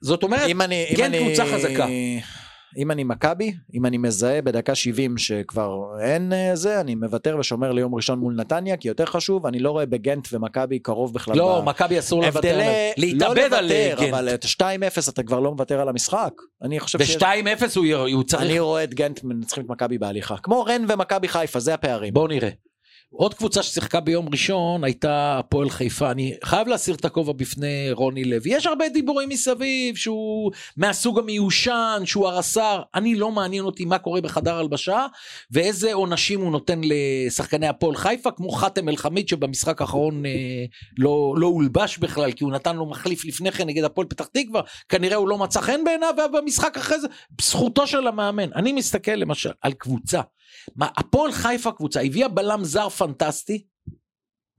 [0.02, 0.50] זאת אומרת,
[0.96, 1.88] גנט קבוצה חזקה.
[2.78, 7.72] אם אני מכבי, אם אני מזהה בדקה 70 שכבר אין אה, זה, אני מוותר ושומר
[7.72, 11.38] ליום ראשון מול נתניה, כי יותר חשוב, אני לא רואה בגנט ומכבי קרוב בכלל.
[11.38, 12.74] לא, ב- מכבי אסור לוותר, הבדלי, עליו.
[12.98, 13.04] לא
[13.34, 14.46] להתאבד על לוותר, אבל גנט.
[14.46, 16.34] את 2-0 אתה כבר לא מוותר על המשחק.
[16.64, 17.16] אני חושב ש...
[17.16, 17.26] ב-2-0
[17.76, 18.44] הוא, הוא צריך...
[18.44, 20.36] אני רואה את גנט מנצחים את מכבי בהליכה.
[20.38, 22.14] כמו רן ומכבי חיפה, זה הפערים.
[22.14, 22.50] בואו נראה.
[23.14, 26.12] עוד קבוצה ששיחקה ביום ראשון הייתה הפועל חיפה.
[26.12, 28.54] אני חייב להסיר את הכובע בפני רוני לוי.
[28.54, 32.82] יש הרבה דיבורים מסביב שהוא מהסוג המיושן, שהוא הרס"ר.
[32.96, 35.06] אני לא מעניין אותי מה קורה בחדר הלבשה
[35.52, 40.32] ואיזה עונשים הוא נותן לשחקני הפועל חיפה, כמו חאתם אל-חמיד שבמשחק האחרון אה,
[40.98, 44.62] לא, לא הולבש בכלל, כי הוא נתן לו מחליף לפני כן נגד הפועל פתח תקווה.
[44.90, 47.08] כנראה הוא לא מצא חן בעיניו, ובמשחק אחרי זה,
[47.42, 48.54] זכותו של המאמן.
[48.56, 50.22] אני מסתכל למשל על קבוצה.
[50.76, 53.64] מה, הפועל חיפה קבוצה, הביאה בלם זר פנטסטי,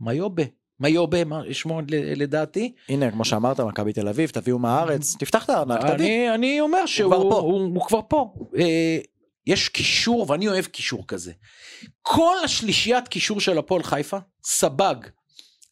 [0.00, 0.42] מיובה.
[0.80, 2.72] מיובה, מה שמו לדעתי.
[2.88, 6.34] הנה, כמו שאמרת, מכבי תל אביב, תביאו מהארץ, תפתח את הארנק, תביא.
[6.34, 7.38] אני אומר שהוא כבר פה.
[7.38, 8.34] הוא, הוא כבר פה.
[8.58, 8.98] אה,
[9.46, 11.32] יש קישור, ואני אוהב קישור כזה.
[12.02, 14.94] כל השלישיית קישור של הפועל חיפה, סבג,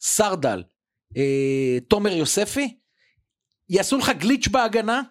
[0.01, 0.63] סרדל,
[1.17, 2.77] אה, תומר יוספי,
[3.69, 5.01] יעשו לך גליץ' בהגנה,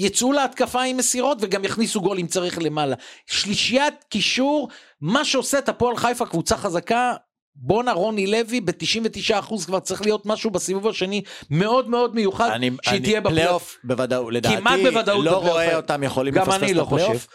[0.00, 2.96] יצאו להתקפה עם מסירות וגם יכניסו גול אם צריך למעלה.
[3.26, 4.68] שלישיית קישור,
[5.00, 7.14] מה שעושה את הפועל חיפה קבוצה חזקה,
[7.54, 12.96] בואנה רוני לוי ב-99% כבר צריך להיות משהו בסיבוב השני מאוד מאוד מיוחד, אני, שהיא
[12.96, 13.40] אני, תהיה בפלייאוף.
[13.40, 15.48] פלייאוף בוודאות, לדעתי, כמעט בוודאות לא בפלייאוף.
[15.48, 17.26] רואה אותם יכולים לפספס את לא הפלייאוף.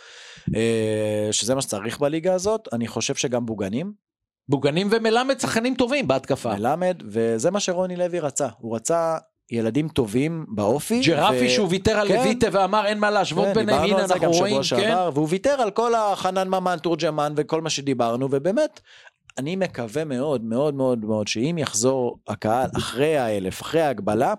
[0.56, 3.94] אה, שזה מה שצריך בליגה הזאת, אני חושב שגם בוגנים,
[4.50, 6.56] בוגנים ומלמד שחקנים טובים בהתקפה.
[6.56, 9.18] מלמד, וזה מה שרוני לוי רצה, הוא רצה
[9.52, 11.02] ילדים טובים באופי.
[11.02, 12.16] ג'רפי ו- שהוא ויתר על כן.
[12.16, 14.64] לויטה ואמר אין מה להשוות כן, ביניהם, הנה אנחנו רואים, כן.
[14.64, 18.80] שעבר, והוא ויתר על כל החנן ממן, תורג'מן וכל מה שדיברנו, ובאמת,
[19.38, 24.34] אני מקווה מאוד מאוד מאוד מאוד שאם יחזור הקהל אחרי האלף, אחרי ההגבלה,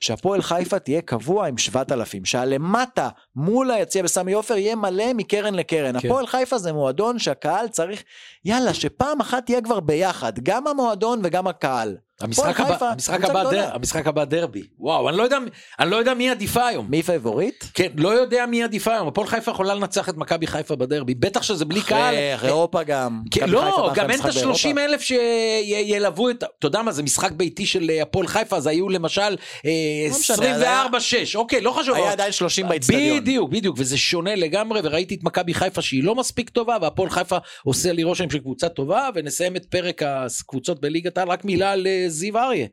[0.00, 6.00] שהפועל חיפה תהיה קבוע עם 7,000, שהלמטה מול היציע בסמי עופר יהיה מלא מקרן לקרן.
[6.00, 6.08] כן.
[6.08, 8.02] הפועל חיפה זה מועדון שהקהל צריך,
[8.44, 11.96] יאללה, שפעם אחת תהיה כבר ביחד, גם המועדון וגם הקהל.
[12.20, 13.50] המשחק הבא, חיפה, המשחק הבא.
[13.50, 14.62] דר, המשחק הבא דרבי.
[14.78, 15.38] וואו, אני לא יודע,
[15.80, 16.86] אני לא יודע מי עדיפה היום.
[16.90, 17.64] מי פייבוריט?
[17.74, 19.08] כן, לא יודע מי עדיפה היום.
[19.08, 22.14] הפועל חיפה יכולה לנצח את מכבי חיפה בדרבי, בטח שזה בלי קהל.
[22.14, 23.22] אחרי אחרי אירופה גם.
[23.30, 24.24] כן, לא, אחרי גם אין את.
[24.24, 28.66] ה-30 אלף שילוו את, אתה יודע מה, זה משחק ביתי של אה, הפועל חיפה, אז
[28.66, 29.70] היו למשל אה,
[30.38, 30.98] לא 24-6,
[31.34, 31.94] אוקיי, לא חשוב.
[31.94, 33.20] היה עדיין 30 באצטדיון.
[33.20, 37.36] בדיוק, בדיוק, וזה שונה לגמרי, וראיתי את מכבי חיפה שהיא לא מספיק טובה, והפועל חיפה
[37.64, 41.86] עושה לי רושם של קבוצה טובה, ונסיים את פרק הקבוצות בליגת העל, רק מילה על
[41.86, 42.66] אה, זיו אריה.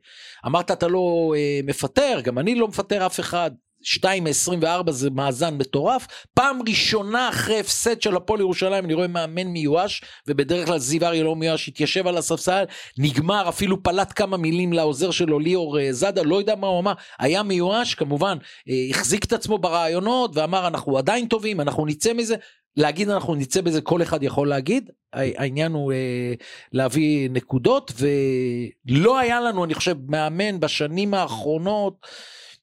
[0.46, 3.50] אמרת אתה לא אה, מפטר, גם אני לא מפטר אף אחד.
[3.82, 6.06] 2 מ-24 זה מאזן מטורף.
[6.34, 11.24] פעם ראשונה אחרי הפסד של הפועל ירושלים אני רואה מאמן מיואש, ובדרך כלל זיו אריה
[11.24, 12.64] לא מיואש, התיישב על הספסל,
[12.98, 16.92] נגמר, אפילו פלט כמה מילים לעוזר שלו ליאור אה, זאדה, לא יודע מה הוא אמר,
[17.18, 22.36] היה מיואש, כמובן, אה, החזיק את עצמו ברעיונות ואמר אנחנו עדיין טובים, אנחנו נצא מזה.
[22.78, 26.34] להגיד אנחנו נצא בזה כל אחד יכול להגיד העניין הוא אה,
[26.72, 32.06] להביא נקודות ולא היה לנו אני חושב מאמן בשנים האחרונות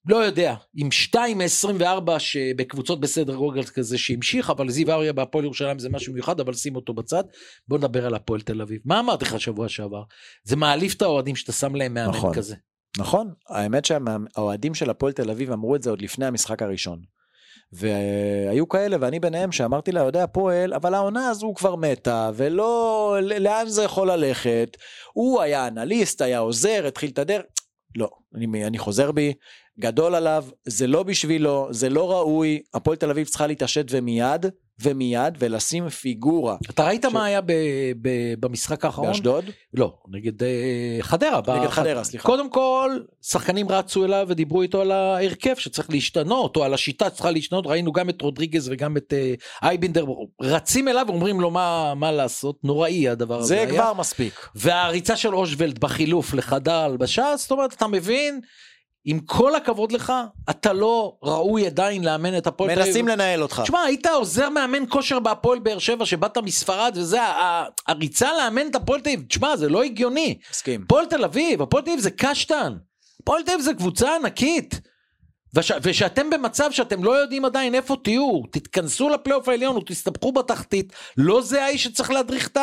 [0.08, 5.80] לא יודע עם 2 מ-24 שבקבוצות בסדר גודל כזה שהמשיך אבל זיו אריה בהפועל ירושלים
[5.80, 7.24] זה משהו מיוחד אבל שים אותו בצד
[7.68, 10.04] בוא נדבר על הפועל תל אביב מה אמרתי לך שבוע שעבר
[10.44, 12.34] זה מעליב את האוהדים שאתה שם להם מאמן נכון.
[12.34, 12.56] כזה.
[12.98, 17.15] נכון, האמת שהאוהדים של הפועל תל אביב אמרו את זה עוד לפני המשחק הראשון.
[17.76, 23.84] והיו כאלה ואני ביניהם שאמרתי לאוהדי הפועל אבל העונה הזו כבר מתה ולא לאן זה
[23.84, 24.78] יכול ללכת?
[25.14, 27.44] הוא היה אנליסט היה עוזר התחיל את הדרך.
[27.98, 29.34] לא אני, אני חוזר בי
[29.80, 34.46] גדול עליו זה לא בשבילו זה לא ראוי הפועל תל אביב צריכה להתעשת ומיד
[34.82, 37.52] ומיד ולשים פיגורה אתה ראית ש- מה היה ב-
[38.02, 39.08] ב- במשחק האחרון?
[39.08, 40.50] באשדוד לא, נגד אה,
[41.02, 41.42] חדרה.
[41.48, 42.26] נגד בח- חדרה, סליחה.
[42.26, 42.90] קודם כל,
[43.22, 47.92] שחקנים רצו אליו ודיברו איתו על ההרכב שצריך להשתנות, או על השיטה שצריכה להשתנות, ראינו
[47.92, 49.34] גם את רודריגז וגם את אה,
[49.70, 50.06] אייבינדר,
[50.42, 53.68] רצים אליו ואומרים לו מה, מה לעשות, נוראי הדבר הזה זה היה.
[53.70, 58.40] כבר מספיק והריצה של אושוולד בחילוף לחדר הלבשה, זאת אומרת, אתה מבין,
[59.06, 60.14] עם כל הכבוד לך,
[60.50, 62.76] אתה לא ראוי עדיין לאמן את הפועל.
[62.76, 67.20] מנסים לנהל אותך תשמע, היית עוזר מאמן כושר בהפועל באר שבע שבאת מספרד וזה,
[67.88, 70.38] הריצה לאמן את הפועל תל אביב, תשמע, זה לא הגיוני.
[70.52, 72.74] מסכים הפועל תל אביב, הפועל תל אביב זה קשטן.
[73.22, 74.80] הפועל תל אביב זה קבוצה ענקית.
[75.56, 81.42] וש, ושאתם במצב שאתם לא יודעים עדיין איפה תהיו, תתכנסו לפלייאוף העליון ותסתבכו בתחתית, לא
[81.42, 82.58] זה האיש שצריך להדריך את.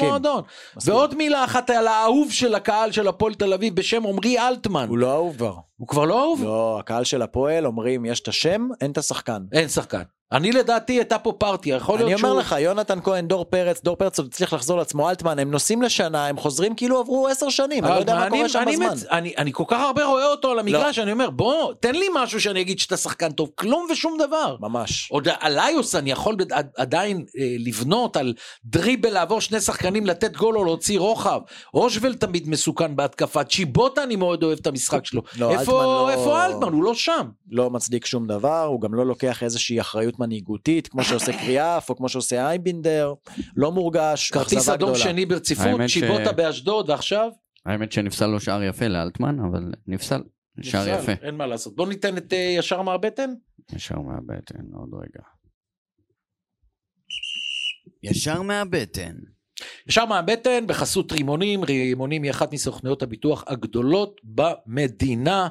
[0.00, 0.42] המועדון.
[0.76, 0.94] מסכים.
[0.94, 4.88] ועוד מילה אחת על האהוב של הקהל של הפועל תל אביב בשם עמרי אלטמן.
[4.88, 5.54] הוא לא אהוב כבר.
[5.76, 6.44] הוא כבר לא אהוב?
[6.44, 9.42] לא, הקהל של הפועל אומרים יש את השם, אין את השחקן.
[9.52, 10.02] אין שחקן.
[10.32, 12.30] אני לדעתי הייתה פה פרטיה, יכול להיות אני שהוא...
[12.30, 15.82] אומר לך, יונתן כהן, דור פרץ, דור פרץ עוד הצליח לחזור לעצמו, אלטמן, הם נוסעים
[15.82, 18.72] לשנה, הם חוזרים כאילו עברו עשר שנים, אני לא יודע מה אני- קורה שם אני
[18.76, 18.94] בזמן.
[19.10, 22.40] אני אני כל כך הרבה רואה אותו על המגרש, אני אומר, בוא, תן לי משהו
[22.40, 24.56] שאני אגיד שאתה שחקן טוב, כלום ושום דבר.
[24.60, 25.08] ממש.
[25.10, 26.36] עוד עליוס אני יכול
[26.76, 31.40] עדיין אה, לבנות על דריבל לעבור שני שחקנים לתת גול או להוציא רוחב.
[31.74, 35.22] אושוול תמיד מסוכן בהתקפה, צ'יבוטה אני מאוד אוהב את המשחק שלו.
[35.38, 36.72] לא, לא- איפה אלטמן?
[36.72, 37.28] הוא לא שם.
[37.50, 41.96] לא מצדיק שום דבר, הוא גם לא לוקח איזושהי אחריות מנהיגותית, כמו שעושה קריאף, או
[41.96, 43.14] כמו שעושה אייבינדר,
[43.56, 44.94] לא מורגש, כרטיס אדום.
[44.94, 46.02] שני ברציפות, האמת ש-
[46.36, 47.30] באשדוד, ועכשיו?
[47.66, 50.22] האמת שנפסל לו שער יפה לאלטמן, אבל נפסל.
[50.62, 51.12] שער יפה.
[51.12, 51.76] אין מה לעשות.
[51.76, 53.30] בוא ניתן את אה, ישר מהבטן.
[53.72, 55.24] ישר מהבטן, עוד רגע.
[58.02, 59.14] ישר מהבטן.
[59.88, 65.48] ישר מהבטן בחסות רימונים, רימונים היא אחת מסוכנויות הביטוח הגדולות במדינה.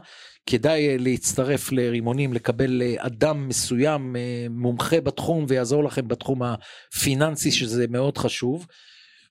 [0.49, 7.51] כדאי אה, להצטרף לרימונים, לקבל אה, אדם מסוים אה, מומחה בתחום ויעזור לכם בתחום הפיננסי
[7.51, 8.65] שזה מאוד חשוב.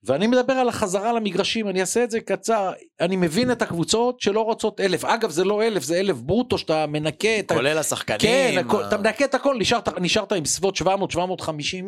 [0.06, 4.40] ואני מדבר על החזרה למגרשים, אני אעשה את זה קצר, אני מבין את הקבוצות שלא
[4.40, 7.54] רוצות אלף, אגב זה לא אלף, זה אלף ברוטו שאתה מנקה את ה...
[7.54, 8.18] כולל השחקנים.
[8.20, 10.86] כן, הכל, ה- אתה מנקה את הכל, נשארת, נשארת עם סביבות 700-750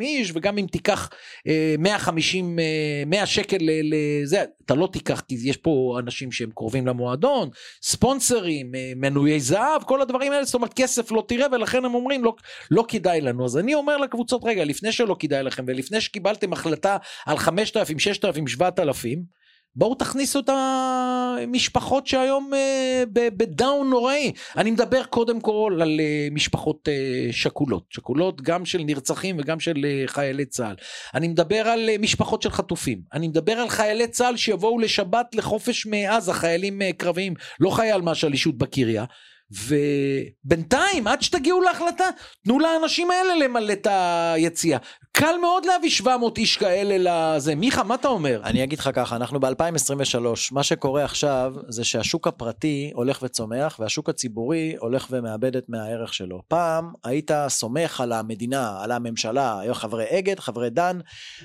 [0.01, 1.09] איש, וגם אם תיקח
[1.47, 2.65] אה, 150, אה,
[3.05, 7.49] 100 שקל לזה, אתה לא תיקח, כי יש פה אנשים שהם קרובים למועדון,
[7.81, 12.23] ספונסרים, אה, מנויי זהב, כל הדברים האלה, זאת אומרת כסף לא תראה, ולכן הם אומרים
[12.23, 12.35] לא,
[12.71, 13.45] לא כדאי לנו.
[13.45, 18.47] אז אני אומר לקבוצות, רגע, לפני שלא כדאי לכם, ולפני שקיבלתם החלטה על 5,000, 6,000,
[18.47, 19.39] 7,000,
[19.75, 24.31] בואו תכניסו את המשפחות שהיום אה, בדאון נוראי.
[24.57, 29.85] אני מדבר קודם כל על אה, משפחות אה, שכולות, שכולות גם של נרצחים וגם של
[30.05, 30.75] חיילי צה"ל.
[31.13, 33.01] אני מדבר על משפחות של חטופים.
[33.13, 39.05] אני מדבר על חיילי צה"ל שיבואו לשבת לחופש מעזה, חיילים קרביים, לא חייל מהשלישות בקריה.
[39.51, 42.05] ובינתיים עד שתגיעו להחלטה
[42.43, 44.77] תנו לאנשים האלה למלא את היציאה
[45.11, 46.95] קל מאוד להביא 700 איש כאלה
[47.37, 50.17] לזה מיכה מה אתה אומר אני אגיד לך ככה, אנחנו ב-2023,
[50.51, 56.41] מה שקורה עכשיו זה שהשוק הפרטי הולך וצומח והשוק הציבורי הולך ומאבד את מהערך שלו.
[56.47, 60.99] פעם היית סומך על המדינה, על הממשלה, היו חברי אגד, חברי דן,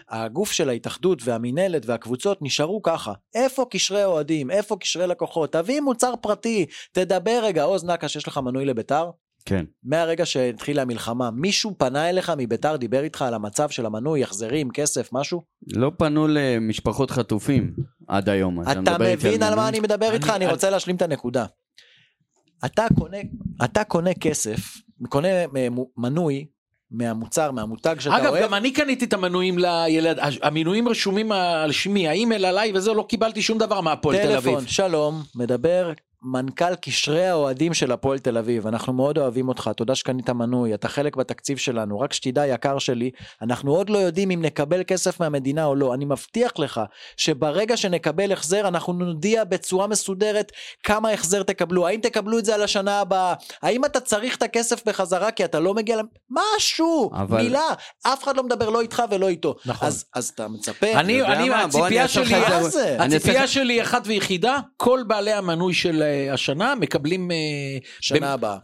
[0.09, 3.13] הגוף של ההתאחדות והמינהלת והקבוצות נשארו ככה.
[3.35, 4.51] איפה קשרי אוהדים?
[4.51, 5.53] איפה קשרי לקוחות?
[5.53, 9.11] תביא מוצר פרטי, תדבר רגע, עוז נקש, יש לך מנוי לביתר?
[9.47, 9.65] כן.
[9.85, 15.09] מהרגע שהתחילה המלחמה, מישהו פנה אליך מביתר, דיבר איתך על המצב של המנוי, החזרים, כסף,
[15.13, 15.43] משהו?
[15.73, 17.73] לא פנו למשפחות חטופים
[18.09, 18.63] עד היום.
[18.63, 19.55] אתה איתי מבין על?
[19.55, 20.29] מה אני מדבר איתך?
[20.29, 21.45] אני- אני רוצה להשלים את הנקודה.
[22.65, 23.17] אתה קונה,
[23.65, 24.59] אתה קונה כסף,
[25.09, 25.29] קונה
[25.97, 26.47] מנוי
[26.91, 28.45] מהמוצר, מהמותג שאתה אגב, אוהב.
[28.45, 33.43] גם אני קניתי את המנויים לילד, המינויים רשומים על שמי, האימייל עליי וזה, לא קיבלתי
[33.43, 34.53] שום דבר מהפועל תל אביב.
[34.55, 35.93] טלפון, שלום, מדבר
[36.27, 40.89] מנכ"ל קשרי האוהדים של הפועל תל אביב, אנחנו מאוד אוהבים אותך, תודה שקנית מנוי, אתה
[40.89, 43.11] חלק בתקציב שלנו, רק שתדע יקר שלי,
[43.43, 46.81] אנחנו עוד לא יודעים אם נקבל כסף מהמדינה או לא, אני מבטיח לך
[47.17, 50.53] שברגע שנקבל החזר אנחנו נודיע בצורה מסודרת
[50.85, 54.87] כמה החזר תקבלו, האם תקבלו את זה על השנה הבאה, האם אתה צריך את הכסף
[54.89, 57.69] בחזרה כי אתה לא מגיע, למ- משהו, אבל- מילה,
[58.03, 59.89] אף אחד לא מדבר לא איתך ולא איתו, נכון.
[59.89, 61.67] אז, אז אתה מצפה, אני, יודע אני, מה?
[61.67, 62.29] בוא אני הציפייה אעשה לך
[62.73, 67.37] שלי, הציפייה שלי אחת ויחידה, כל בעלי המנוי של אה, השנה מקבלים אה,
[68.01, 68.57] שנה הבאה.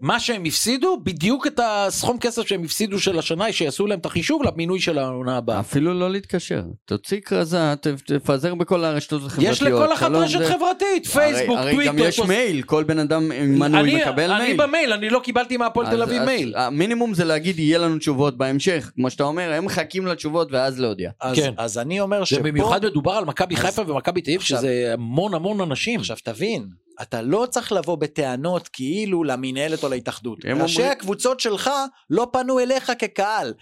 [0.00, 4.42] מה שהם הפסידו, בדיוק את הסכום כסף שהם הפסידו של השנה, שיעשו להם את החישוב
[4.42, 5.60] למינוי של העונה הבאה.
[5.60, 6.62] אפילו לא להתקשר.
[6.84, 9.52] תוציא כרזה, ת- תפזר בכל הרשתות החברתיות.
[9.52, 11.86] יש לכל אחת רשת חברתית, פייסבוק, הרי.
[11.86, 14.56] גם יש מייל, כל בן אדם עם מנוי אני- מקבל אני מייל.
[14.62, 16.54] במייל, אני לא קיבלתי מהפועל תל אביב מייל.
[16.56, 18.90] המינימום זה להגיד יהיה לנו תשובות בהמשך.
[18.94, 21.10] כמו שאתה אומר, הם מחכים לתשובות ואז להודיע.
[21.20, 21.52] אז, כן.
[21.56, 22.40] אז אני אומר שפה...
[22.40, 26.00] ובמיוחד מדובר על מכבי חיפה ומכבי תל אביב, שזה המון המון אנשים.
[26.00, 26.66] עכשיו תבין,
[27.02, 30.38] אתה לא צריך לבוא בטענות כאילו למינהלת או להתאחדות.
[30.44, 31.70] ראשי אומרים- הקבוצות שלך
[32.10, 33.54] לא פנו אליך כקהל.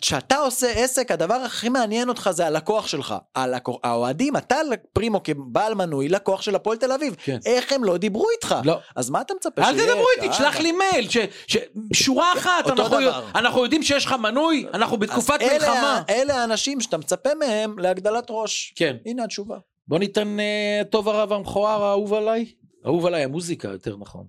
[0.00, 3.14] כשאתה עושה עסק, הדבר הכי מעניין אותך זה הלקוח שלך.
[3.34, 4.56] הלקוח, האוהדים, אתה
[4.92, 7.16] פרימו כבעל מנוי, לקוח של הפועל תל אביב.
[7.24, 7.38] כן.
[7.46, 8.54] איך הם לא דיברו איתך?
[8.64, 8.78] לא.
[8.96, 9.88] אז מה אתה מצפה אל שיהיה?
[9.88, 11.56] תדברו איתי, אה, תשלח לי מייל, ש- ש-
[11.92, 13.24] שורה אחת, אנחנו- דבר.
[13.34, 16.02] אנחנו יודעים שיש לך מנוי, אנחנו בתקופת אלה מלחמה.
[16.08, 18.72] ה- אלה האנשים שאתה מצפה מהם להגדלת ראש.
[18.76, 18.96] כן.
[19.06, 19.56] הנה התשובה.
[19.88, 22.52] בוא ניתן אה, טוב הרב המכוער האהוב עליי.
[22.86, 24.26] אהוב עליי המוזיקה יותר נכון.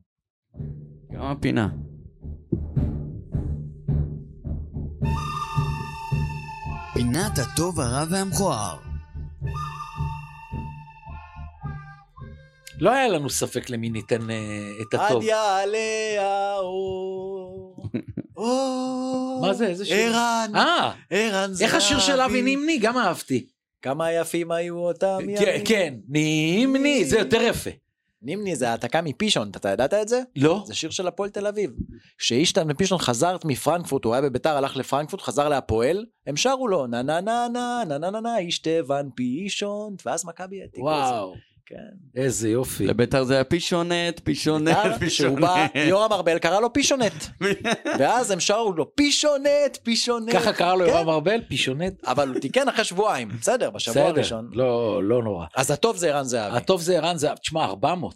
[1.12, 1.70] גם הפינה.
[6.93, 8.78] פינת הטוב הרע והמכוער.
[12.80, 15.24] לא היה לנו ספק למי ניתן אה, את עד הטוב.
[15.24, 15.78] יעלה
[16.20, 17.89] האור.
[18.38, 19.39] אור.
[19.41, 19.68] מה זה?
[19.68, 20.16] איזה שיר?
[20.16, 21.66] ערן, אה, ערן זהבי.
[21.66, 22.78] איך השיר של אבי נימני?
[22.78, 23.55] גם אהבתי.
[23.86, 25.65] כמה יפים היו אותם כן, ימים.
[25.65, 27.69] כן, נימני, זה יותר יפה.
[28.21, 30.21] נימני זה העתקה מפישון, אתה ידעת את זה?
[30.36, 30.63] לא?
[30.65, 31.71] זה שיר של הפועל תל אביב.
[32.17, 37.01] כשאישטן ופישון חזר מפרנקפורט, הוא היה בביתר, הלך לפרנקפורט, חזר להפועל, הם שרו לו נה
[37.01, 41.11] נה נה נה נה נה נה נה אישטבן פישון, ואז מכבי העתיקו את זה.
[41.13, 41.33] וואו,
[41.66, 42.22] כן.
[42.22, 42.88] איזה יופי.
[42.88, 44.68] לביתר זה היה פישונט, פישונט,
[44.99, 45.89] ביתר, שהוא בא, פישונט.
[45.89, 47.13] יורם ארבל קרא לו פישונט.
[47.99, 50.32] ואז הם שרו לו פישונט, פישונט.
[50.34, 50.91] ככה קרא לו כן.
[50.91, 52.03] יורם ארבל, פישונט.
[52.03, 54.49] אבל הוא תיקן אחרי שבועיים, בסדר, בשבוע בסדר, הראשון.
[54.53, 55.45] לא, לא נורא.
[55.55, 56.57] אז הטוב זה ערן זהבי.
[56.57, 58.16] הטוב זה ערן זהב, תשמע, 400.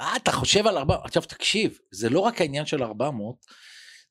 [0.00, 3.34] אה, אתה חושב על 400, עכשיו תקשיב, זה לא רק העניין של 400,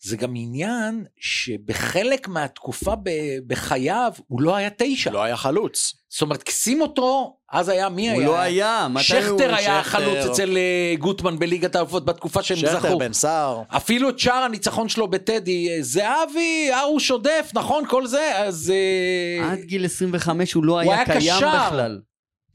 [0.02, 3.10] זה גם עניין שבחלק מהתקופה ב-
[3.48, 5.12] בחייו הוא לא היה תשע.
[5.12, 5.94] לא היה חלוץ.
[6.10, 8.28] זאת אומרת, שים אותו, אז היה, מי הוא היה?
[8.28, 9.40] לא היה, מתי הוא...
[9.40, 10.00] שכטר היה שכטר.
[10.00, 12.98] חלוץ אצל אה, גוטמן בליגת האלופות בתקופה שהם שכטר, זכו.
[13.00, 13.62] בן סער.
[13.70, 18.74] אפילו את שער הניצחון שלו בטדי, אה, זהבי, ארוש עודף, נכון, כל זה, אז...
[18.76, 21.66] אה, עד גיל 25 הוא לא הוא היה היה קיים קשר.
[21.68, 22.00] בכלל.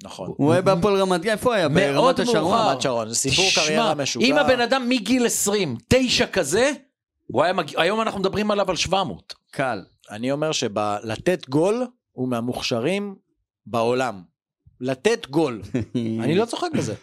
[0.05, 0.33] נכון.
[0.37, 1.69] הוא היה בהפועל רמת גן, איפה היה?
[1.69, 2.41] מאוד ברמת השרון?
[2.43, 2.71] מאוחר.
[2.71, 4.27] רמת שרון, זה סיפור קריירה משוגע.
[4.27, 6.73] אם הבן אדם מגיל 20, תשע כזה,
[7.27, 9.35] הוא היה מגיע, היום אנחנו מדברים עליו על 700.
[9.51, 9.83] קל.
[10.11, 13.15] אני אומר שבלתת גול הוא מהמוכשרים
[13.67, 14.23] בעולם.
[14.81, 15.63] לתת גול.
[16.25, 16.95] אני לא צוחק בזה.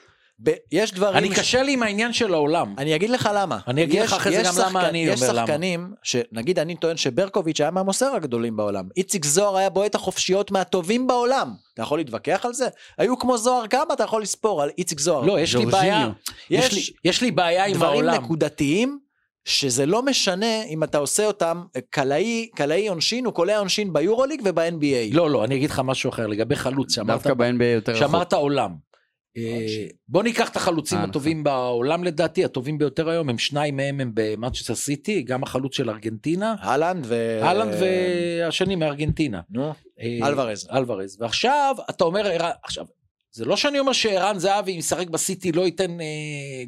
[0.43, 1.17] ב- יש דברים...
[1.17, 2.75] אני ש- קשה לי עם העניין של העולם.
[2.77, 3.59] אני אגיד לך למה.
[3.67, 5.47] אני אגיד יש- לך אחרי זה יש גם למה אני יש אומר למה.
[5.47, 8.87] שחקנים, שנגיד אני טוען שברקוביץ' היה מהמוסר הגדולים בעולם.
[8.97, 11.53] איציק זוהר היה בועט החופשיות מהטובים בעולם.
[11.73, 12.67] אתה יכול להתווכח על זה?
[12.97, 15.21] היו כמו זוהר כמה אתה יכול לספור על איציק זוהר.
[15.25, 15.65] לא, יש לי.
[15.65, 16.09] בעיה,
[16.49, 18.23] יש יש לי- יש לי בעיה עם דברים העולם.
[18.23, 18.99] נקודתיים.
[19.45, 25.15] שזה לא משנה אם אתה עושה אותם קלעי, קלעי עונשין הוא קולע עונשין ביורוליג וב-NBA.
[25.15, 28.07] לא, לא, אני אגיד לך משהו אחר לגבי חלוץ שאמרת, דווקא ב-NBA יותר רחוק.
[28.07, 28.91] שאמרת עולם.
[29.37, 33.99] אה, בוא ניקח את החלוצים אה, הטובים בעולם לדעתי, הטובים ביותר היום, הם שניים מהם
[33.99, 37.39] הם במאצ'סטר סיטי, גם החלוץ של ארגנטינה, אהלנד ו...
[37.43, 39.41] אהלנד והשני מארגנטינה.
[39.49, 40.67] נו, אה, אלוורז.
[40.73, 41.17] אלוורז.
[41.21, 42.85] ועכשיו, אתה אומר, עכשיו,
[43.33, 46.05] זה לא שאני אומר שערן זהבי, אם ישחק בסיטי, לא ייתן אה,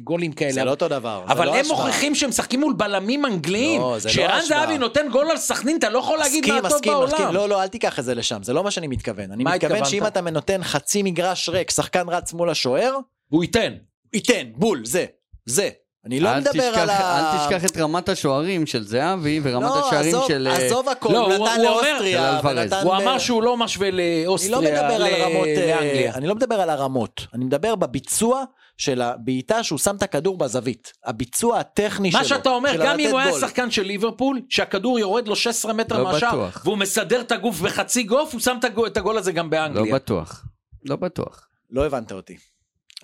[0.04, 0.52] גולים כאלה.
[0.52, 1.24] זה לא אותו דבר.
[1.28, 1.78] אבל לא הם השוואה.
[1.78, 3.80] מוכיחים שהם משחקים מול בלמים אנגליים.
[3.80, 4.60] לא, זה לא שערן השוואה.
[4.60, 7.08] זהבי נותן גול על סכנין, אתה לא יכול להגיד מסכים, מה הטוב מסכים, בעולם.
[7.08, 7.26] מסכים.
[7.26, 9.32] לא, לא, אל תיקח את זה לשם, זה לא מה שאני מתכוון.
[9.32, 9.86] אני מתכוון התכוונת?
[9.86, 12.96] שאם אתה נותן חצי מגרש ריק, שחקן רץ מול השוער,
[13.28, 13.74] הוא ייתן.
[14.12, 15.04] ייתן, בול, זה,
[15.46, 15.70] זה.
[16.06, 17.18] אני לא מדבר תשכח- על ה...
[17.34, 20.48] אל תשכח את רמת השוערים של זהבי ורמת לא, השערים עזוב- של...
[20.50, 22.40] אה, עזוב הכל, לא, הוא נתן הוא לאוסטריה.
[22.44, 26.14] ונתן הוא אמר שהוא לא משווה אני לא לאוסטריה, מדבר על רמות, אה, לאנגליה.
[26.14, 28.44] אני לא מדבר על הרמות, אני מדבר בביצוע
[28.78, 30.92] של הבעיטה שהוא שם את הכדור בזווית.
[31.04, 32.20] הביצוע הטכני שלו.
[32.20, 33.32] מה שאתה אומר, גם אם הוא היה.
[33.40, 36.48] שחקן של ליברפול, שהכדור יורד לו 16 מטר לא מהשאר.
[36.64, 38.64] והוא מסדר את הגוף בחצי גוף, הוא שם את
[38.96, 39.94] הגול- הזה גם לא באנגליה.
[39.94, 40.44] בטוח.
[40.84, 41.46] לא בטוח.
[41.70, 42.36] לא הבנת אותי.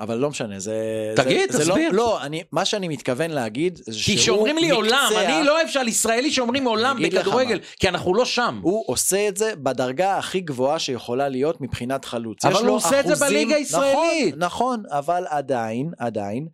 [0.01, 0.75] אבל לא משנה, זה...
[1.17, 1.91] תגיד, זה, זה תסביר.
[1.91, 5.47] לא, לא, אני, מה שאני מתכוון להגיד, זה כי שהוא שאומרים לי עולם, מקצע, אני
[5.47, 7.61] לא אוהב שעל ישראלי שאומרים עולם בכדורגל.
[7.79, 8.61] כי אנחנו לא שם.
[8.63, 12.45] הוא עושה את זה בדרגה הכי גבוהה שיכולה להיות מבחינת חלוץ.
[12.45, 14.35] אבל הוא עושה את זה אחוזים- בליגה הישראלית.
[14.37, 16.47] נכון, נכון, אבל עדיין, עדיין,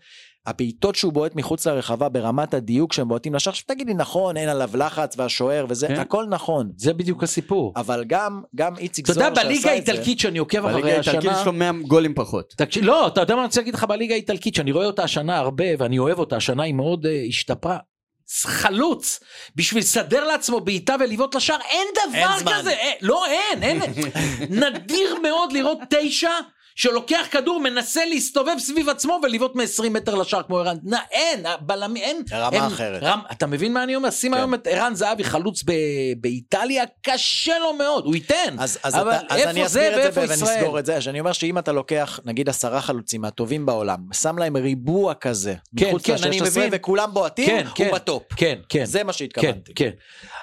[0.47, 4.49] הבעיטות שהוא בועט מחוץ לרחבה ברמת הדיוק שהם בועטים לשער, עכשיו תגיד לי נכון, אין
[4.49, 5.95] עליו לחץ והשוער וזה, כן.
[5.95, 6.71] הכל נכון.
[6.77, 7.73] זה בדיוק הסיפור.
[7.77, 10.79] אבל גם, גם איציק אתה יודע, זוהר שעשה בליגה את זה, האיטלקית שאני עוקב בליגה
[10.79, 11.41] אחרי האיטלקית השנה...
[11.41, 12.55] יש לו 100 גולים פחות.
[12.57, 15.37] תקשיב, לא, אתה יודע מה אני רוצה להגיד לך בליגה האיטלקית, שאני רואה אותה השנה
[15.37, 17.79] הרבה, ואני אוהב אותה, השנה היא מאוד uh, השתפרה.
[18.43, 19.21] חלוץ,
[19.57, 22.59] בשביל לסדר לעצמו בעיטה ולבעוט לשער, אין דבר אין.
[22.59, 23.81] כזה, אין, לא אין, אין,
[24.63, 26.31] נדיר מאוד לראות תשע
[26.77, 32.01] שלוקח כדור, מנסה להסתובב סביב עצמו ולבעוט מ-20 מטר לשער כמו ערן, נא, אין, בלמי,
[32.03, 32.23] אין.
[32.33, 33.03] רמה הם- אחרת.
[33.03, 34.11] רם, אתה מבין מה אני אומר?
[34.11, 34.39] שים כן.
[34.39, 35.73] היום את ערן זהבי חלוץ ב-
[36.21, 38.57] באיטליה, קשה לו מאוד, הוא ייתן.
[38.59, 40.45] אז, אז, אבל אתה, אז איפה אני זה אסביר את ואיפה זה?
[40.45, 44.57] ונסגור את זה, שאני אומר שאם אתה לוקח נגיד עשרה חלוצים מהטובים בעולם, שם להם
[44.57, 46.69] ריבוע כזה, כן, מחוץ כן, אני ל-16 מבין.
[46.73, 48.23] וכולם בועטים, כן, כן, הוא בטופ.
[48.37, 48.85] כן, כן.
[48.85, 49.75] זה מה כן, שהתכוונתי.
[49.75, 49.91] כן.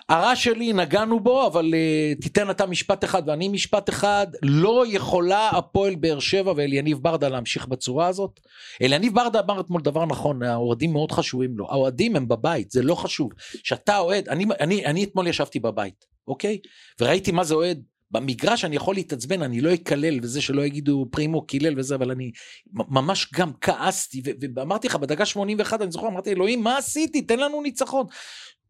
[0.09, 4.27] הרע שלי נגענו בו, אבל uh, תיתן אתה משפט אחד ואני משפט אחד.
[4.41, 8.39] לא יכולה הפועל באר שבע ואליניב ברדה להמשיך בצורה הזאת.
[8.82, 11.71] אליניב ברדה אמר אתמול דבר נכון, האוהדים מאוד חשובים לו.
[11.71, 13.32] האוהדים הם בבית, זה לא חשוב.
[13.63, 16.59] שאתה אוהד, אני, אני, אני אתמול ישבתי בבית, אוקיי?
[17.01, 17.84] וראיתי מה זה אוהד.
[18.11, 22.32] במגרש אני יכול להתעצבן, אני לא אקלל וזה שלא יגידו פרימו קילל וזה, אבל אני
[22.74, 24.21] ממש גם כעסתי,
[24.55, 27.21] ואמרתי לך, בדקה 81 אני זוכר, אמרתי, אלוהים, מה עשיתי?
[27.21, 28.05] תן לנו ניצחון.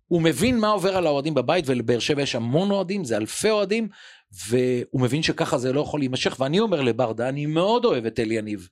[0.08, 3.88] הוא מבין מה עובר על האוהדים בבית, ולבאר שבע יש המון אוהדים, זה אלפי אוהדים,
[4.48, 8.36] והוא מבין שככה זה לא יכול להימשך, ואני אומר לברדה, אני מאוד אוהב את אלי
[8.36, 8.68] יניב,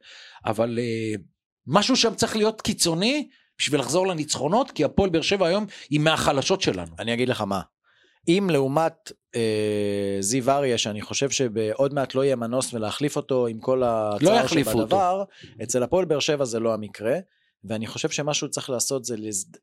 [0.46, 1.22] אבל uh,
[1.68, 3.28] משהו שם צריך להיות קיצוני
[3.60, 6.92] בשביל לחזור לניצחונות, כי הפועל באר שבע היום היא מהחלשות שלנו.
[7.00, 7.62] אני אגיד לך מה,
[8.28, 13.60] אם לעומת אה, זיו אריה, שאני חושב שעוד מעט לא יהיה מנוס ולהחליף אותו עם
[13.60, 14.82] כל הצער יחליפו אותו.
[14.82, 15.24] שבדבר,
[15.64, 17.16] אצל הפועל באר שבע זה לא המקרה.
[17.64, 19.16] ואני חושב שמה שהוא צריך לעשות זה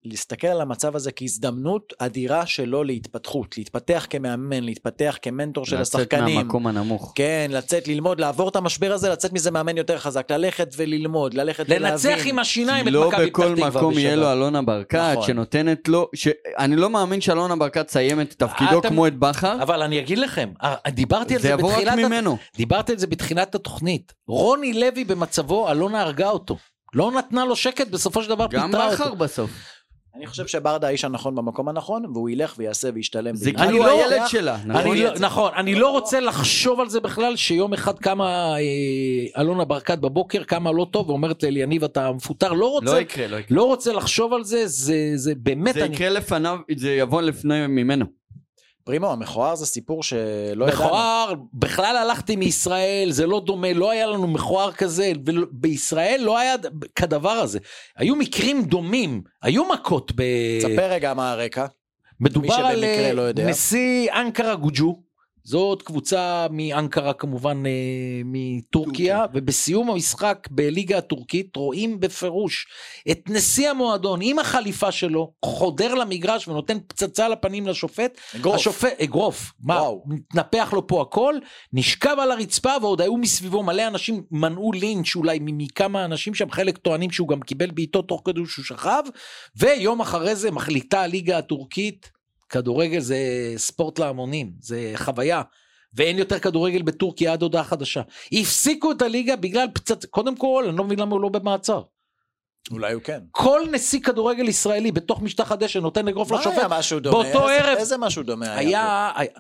[0.05, 6.37] להסתכל על המצב הזה כהזדמנות אדירה שלו להתפתחות, להתפתח כמאמן, להתפתח כמנטור של לצאת השחקנים.
[6.37, 7.13] מהמקום הנמוך.
[7.15, 11.65] כן, לצאת ללמוד, לעבור את המשבר הזה, לצאת מזה מאמן יותר חזק, ללכת וללמוד, ללכת
[11.69, 11.83] ולהבין.
[11.93, 14.17] לנצח עם השיניים את לא מכבי פתח בכל תקווה מקום יהיה.
[14.17, 15.27] לו אלונה ברקת נכון.
[15.27, 16.29] שנותנת לו, ש-
[16.59, 20.19] אני לא מאמין שאלונה ברקת תסיים את תפקידו אתם- כמו את בכר, אבל אני אגיד
[20.19, 21.93] לכם, אה, דיברתי על זה זה יבוא רק בתחילת...
[21.99, 22.37] הת- ממנו.
[22.57, 24.13] דיברתי על זה בתחילת התוכנית.
[24.29, 26.57] רוני לוי במצבו, אלונה הרגה אותו.
[26.95, 29.17] לא נתנה לו שקט, בסופו של דבר גם פיטרה בכר אותו.
[29.17, 29.51] בסוף.
[30.17, 33.35] אני חושב שברדה האיש הנכון במקום הנכון, והוא ילך ויעשה וישתלם.
[33.37, 33.53] זה.
[33.53, 34.83] כאילו לא- הילד שלה, נכון?
[34.93, 39.65] אני לא, נכון, אני לא רוצה לחשוב על זה בכלל שיום אחד קמה אה, אלונה
[39.65, 43.57] ברקת בבוקר, קמה לא טוב ואומרת לאליניב אתה מפוטר, לא רוצה, לא יקרה, לא יקרה.
[43.57, 47.67] לא רוצה לחשוב על זה, זה, זה באמת, זה אני, יקרה לפניו, זה יבוא לפני
[47.67, 48.18] ממנו.
[48.89, 50.85] פרימו, המכוער זה סיפור שלא ידענו.
[50.85, 56.55] מכוער, בכלל הלכתי מישראל, זה לא דומה, לא היה לנו מכוער כזה, ובישראל לא היה
[56.95, 57.59] כדבר הזה.
[57.97, 60.23] היו מקרים דומים, היו מכות ב...
[60.59, 61.67] תספר רגע מה הרקע.
[62.21, 63.47] מדובר על אה, לא יודע.
[63.51, 65.03] נשיא אנקרה גוג'ו,
[65.45, 67.71] זאת קבוצה מאנקרה כמובן אה,
[68.25, 72.67] מטורקיה, ובסיום המשחק בליגה הטורקית רואים בפירוש
[73.11, 78.19] את נשיא המועדון עם החליפה שלו חודר למגרש ונותן פצצה לפנים לשופט.
[78.37, 78.55] אגרוף.
[78.55, 79.81] השופט, אגרוף, מה.
[80.07, 81.35] מתנפח לו פה הכל,
[81.73, 86.79] נשכב על הרצפה ועוד היו מסביבו מלא אנשים, מנעו לינץ' אולי מכמה אנשים שם, חלק
[86.79, 89.03] טוענים שהוא גם קיבל בעיטות תוך כדי שהוא שכב,
[89.57, 92.18] ויום אחרי זה מחליטה הליגה הטורקית,
[92.49, 93.19] כדורגל זה
[93.57, 95.43] ספורט להמונים, זה חוויה.
[95.95, 98.03] ואין יותר כדורגל בטורקיה עד הודעה חדשה.
[98.33, 100.05] הפסיקו את הליגה בגלל פצצ...
[100.05, 101.83] קודם כל, אני לא מבין למה הוא לא במעצר.
[102.71, 103.21] אולי הוא כן.
[103.31, 106.59] כל נשיא כדורגל ישראלי בתוך משטח הדשא נותן אגרוף מה לשופט.
[106.59, 107.23] היה משהו דומה?
[107.23, 109.13] באותו איזה- ערב- איזה משהו דומה היה?
[109.17, 109.31] היה,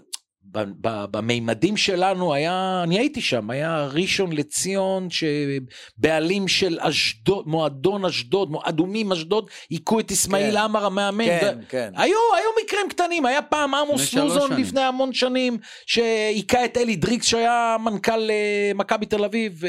[1.10, 9.12] במימדים שלנו היה, אני הייתי שם, היה ראשון לציון שבעלים של אשדוד, מועדון אשדוד, אדומים
[9.12, 10.56] אשדוד, היכו את אסמאעיל כן.
[10.56, 11.24] עמר המאמן.
[11.24, 11.92] כן, ו- כן.
[11.96, 14.60] היו, היו מקרים קטנים, היה פעם עמוס לוזון.
[14.60, 19.62] לפני המון שנים, שהיכה את אלי דריקס שהיה מנכ"ל אה, מכבי תל אביב,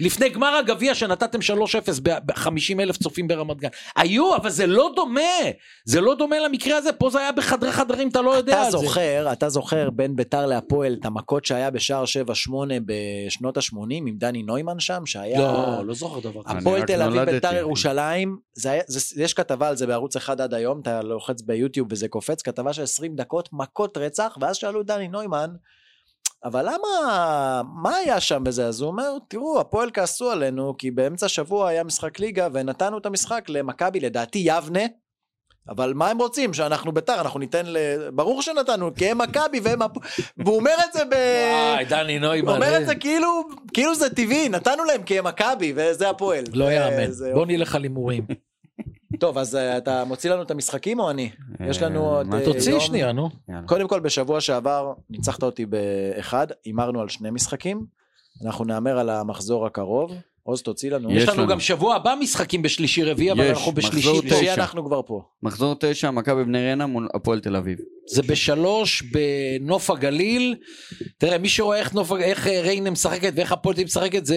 [0.00, 1.42] לפני גמר הגביע שנתתם 3-0
[2.02, 3.68] ב-50 אלף צופים ברמת גן.
[3.96, 5.20] היו, אבל זה לא דומה,
[5.84, 8.72] זה לא דומה למקרה הזה, פה זה היה בחדרי חדרים, אתה לא יודע אתה על
[8.72, 8.78] זה.
[8.78, 12.04] זוכר, אתה זוכר בין ביתר להפועל את המכות שהיה בשער
[12.48, 12.50] 7-8
[12.86, 15.38] בשנות ה-80 עם דני נוימן שם, שהיה...
[15.38, 16.58] לא, לא זוכר דבר כזה.
[16.58, 17.30] הפועל תל אביב.
[17.30, 21.42] ביתר ירושלים, זה היה, זה, יש כתבה על זה בערוץ אחד עד היום, אתה לוחץ
[21.42, 25.50] ביוטיוב וזה קופץ, כתבה של 20 דקות, מכות רצח, ואז שאלו דני נוימן,
[26.44, 28.66] אבל למה, מה היה שם בזה?
[28.66, 33.06] אז הוא אומר, תראו, הפועל כעסו עלינו, כי באמצע השבוע היה משחק ליגה, ונתנו את
[33.06, 34.82] המשחק למכבי, לדעתי יבנה,
[35.68, 36.54] אבל מה הם רוצים?
[36.54, 37.76] שאנחנו ביתר, אנחנו ניתן ל...
[38.10, 39.78] ברור שנתנו, כי הם מכבי והם...
[40.36, 41.14] והוא אומר את זה ב...
[41.72, 42.48] וואי, דני הוא נוימן.
[42.54, 46.44] אומר אה, את זה כאילו, כאילו זה טבעי, נתנו להם כי הם מכבי וזה הפועל.
[46.52, 47.10] לא יאמן.
[47.34, 48.26] בוא נלך על הימורים.
[49.18, 51.30] טוב, אז אה, אתה מוציא לנו את המשחקים או אני?
[51.68, 52.26] יש לנו אה, עוד...
[52.26, 52.80] מה אה, תוציא יום.
[52.80, 53.28] שנייה, נו.
[53.66, 57.84] קודם כל, בשבוע שעבר ניצחת אותי באחד, הימרנו על שני משחקים,
[58.46, 60.12] אנחנו נהמר על המחזור הקרוב.
[60.42, 61.10] עוז, תוציא לנו.
[61.12, 61.46] יש לנו.
[61.46, 64.20] גם שבוע הבא משחקים בשלישי רביעי, אבל אנחנו בשלישי.
[64.30, 64.54] תשע.
[64.54, 65.22] אנחנו כבר פה.
[65.42, 67.78] מחזור תשע, מכבי בני ריינה מול הפועל תל אביב.
[68.14, 70.54] זה בשלוש בנוף הגליל.
[71.18, 74.36] תראה, מי שרואה איך נוף- איך אה, ריינה משחקת ואיך הפועל תל אביב משחקת, זה...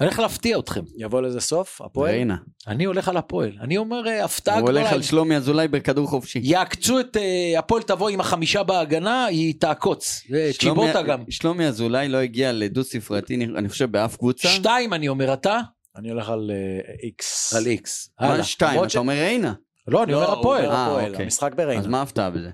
[0.00, 0.80] אני הולך להפתיע אתכם.
[0.96, 2.10] יבוא לזה סוף, הפועל?
[2.10, 2.36] ריינה.
[2.66, 3.52] אני הולך על הפועל.
[3.60, 4.94] אני אומר אה, הפתעה הוא הולך גדולה.
[4.94, 6.40] על שלומי אזולאי בכדור חופשי.
[6.42, 10.22] יעקצו את אה, הפועל תבוא עם החמישה בהגנה, היא תעקוץ.
[10.30, 11.22] זה שלומי- צ'יבוטה גם.
[11.30, 14.48] שלומי אזולאי לא הגיע לדו ספרתי, אני חושב, באף קבוצה.
[14.48, 15.60] שתיים אני אומר, אתה?
[15.96, 17.54] אני הולך על אה, איקס.
[17.54, 18.10] על איקס.
[18.20, 18.42] מה.
[18.44, 18.84] שתיים?
[18.84, 19.52] אתה אומר ריינה.
[19.88, 20.64] לא, אני אומר הוא הפועל.
[20.66, 21.24] אה, אוקיי.
[21.24, 21.80] המשחק בריינה.
[21.82, 22.50] אז מה ההפתעה בזה?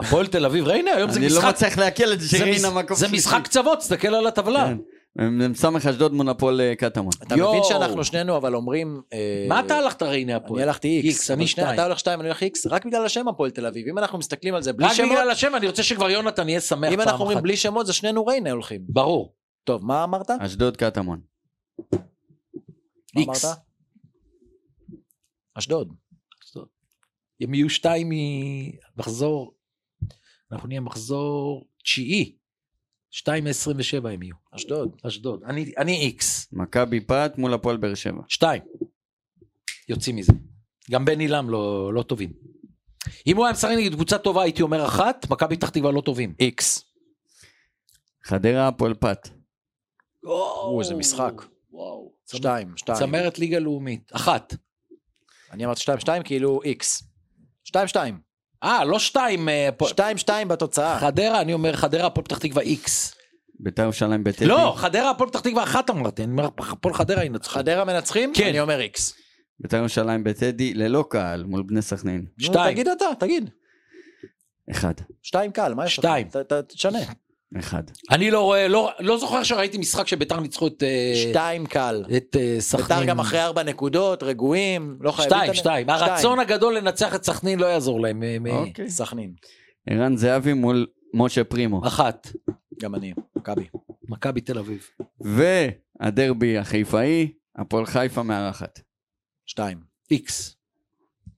[0.00, 0.90] הפועל תל אביב ריינה?
[0.90, 1.48] היום זה אני לא משחק...
[1.48, 3.16] מצליח לעכל את זה זה שריינה מקום זה שלישי.
[3.28, 4.72] משחק קצוות, תסתכל על הטבלה.
[5.18, 7.12] הם סמך אשדוד מול הפועל אה, קטמון.
[7.22, 7.36] אתה.
[7.36, 9.02] מבין שאנחנו שנינו אבל אומרים...
[9.12, 10.60] אה, מה אתה הלכת ריינה הפועל?
[10.60, 11.74] אני הלכתי איקס, אני אבל שני- שתיים.
[11.74, 13.88] אתה הולך שתיים, אני הולך איקס, רק בגלל השם הפועל תל אביב.
[13.88, 16.60] אם אנחנו מסתכלים על זה בלי רק שמות, בגלל השם, אני רוצה שכבר יונתן יהיה
[16.60, 17.42] שמח אם פעם אנחנו אומרים אחת.
[17.42, 18.80] בלי שמות, זה שנינו ריינה הולכים.
[18.88, 19.34] ברור.
[19.64, 20.30] טוב, מה אמרת?
[20.30, 21.20] אשדוד קטמון.
[23.16, 23.44] איקס.
[23.44, 23.56] אמרת?
[25.54, 25.92] אשדוד.
[27.40, 28.08] הם יהיו שתיים
[28.96, 29.54] ממחזור,
[30.52, 32.35] אנחנו נהיה מחזור תשיעי.
[33.10, 34.34] שתיים מעשרים ושבע הם יהיו.
[34.50, 34.96] אשדוד.
[35.06, 35.42] אשדוד.
[35.44, 36.48] אני אני איקס.
[36.52, 38.22] מכבי פת מול הפועל באר שבע.
[38.28, 38.62] שתיים.
[39.88, 40.32] יוצאים מזה.
[40.90, 42.32] גם בן עילם לא, לא טובים.
[43.26, 46.34] אם הוא היה משחק נגד קבוצה טובה הייתי אומר אחת, מכבי פתח תקווה לא טובים.
[46.40, 46.84] איקס.
[48.24, 49.28] חדרה הפועל פת.
[50.24, 51.32] או, איזה משחק.
[51.70, 52.12] וואו.
[52.32, 52.98] שתיים, שתיים.
[52.98, 54.10] צמרת ליגה לאומית.
[54.14, 54.54] אחת.
[55.50, 57.02] אני אמרתי שתיים, שתיים, כאילו איקס.
[57.64, 58.25] שתיים, שתיים.
[58.64, 59.48] אה, לא שתיים.
[59.48, 60.98] אה, פה- 2-2 בתוצאה.
[61.00, 63.14] חדרה, אני אומר חדרה, הפועל פתח תקווה איקס.
[63.60, 64.46] בית"ר ירושלים בטדי.
[64.46, 67.54] לא, חדרה, הפועל פתח תקווה אחת אמרתי, אני אומר הפועל חדרה ינצחו.
[67.54, 68.32] חדרה מנצחים?
[68.36, 68.48] כן.
[68.48, 69.14] אני אומר איקס.
[69.60, 72.26] בית"ר ירושלים בטדי ללא קהל מול בני סכנין.
[72.38, 72.72] שתיים.
[72.72, 73.50] תגיד אתה, תגיד.
[74.70, 74.94] אחד.
[75.22, 76.02] שתיים קל, מה יש לך?
[76.04, 76.28] שתיים.
[76.28, 76.98] ת- ת- תשנה.
[77.58, 77.82] אחד.
[78.10, 82.04] אני לא רואה, לא- לא זוכר שראיתי משחק שביתר ניצחו את אה, שתיים קל.
[82.16, 82.86] את אה, סכנין.
[82.98, 85.36] ביתר גם אחרי ארבע נקודות, רגועים, לא חייבים...
[85.38, 85.90] שתיים, שתיים.
[85.90, 88.22] הרצון הגדול לנצח את סכנין לא יעזור להם.
[88.22, 88.90] אה, אוקיי.
[88.90, 89.34] סכנין,
[89.90, 91.86] ערן זהבי מול משה פרימו.
[91.86, 92.28] אחת.
[92.80, 93.66] גם אני, מכבי.
[94.08, 94.86] מכבי תל אביב.
[95.20, 98.80] והדרבי החיפאי, הפועל חיפה מארחת.
[99.46, 99.78] שתיים.
[100.10, 100.56] איקס.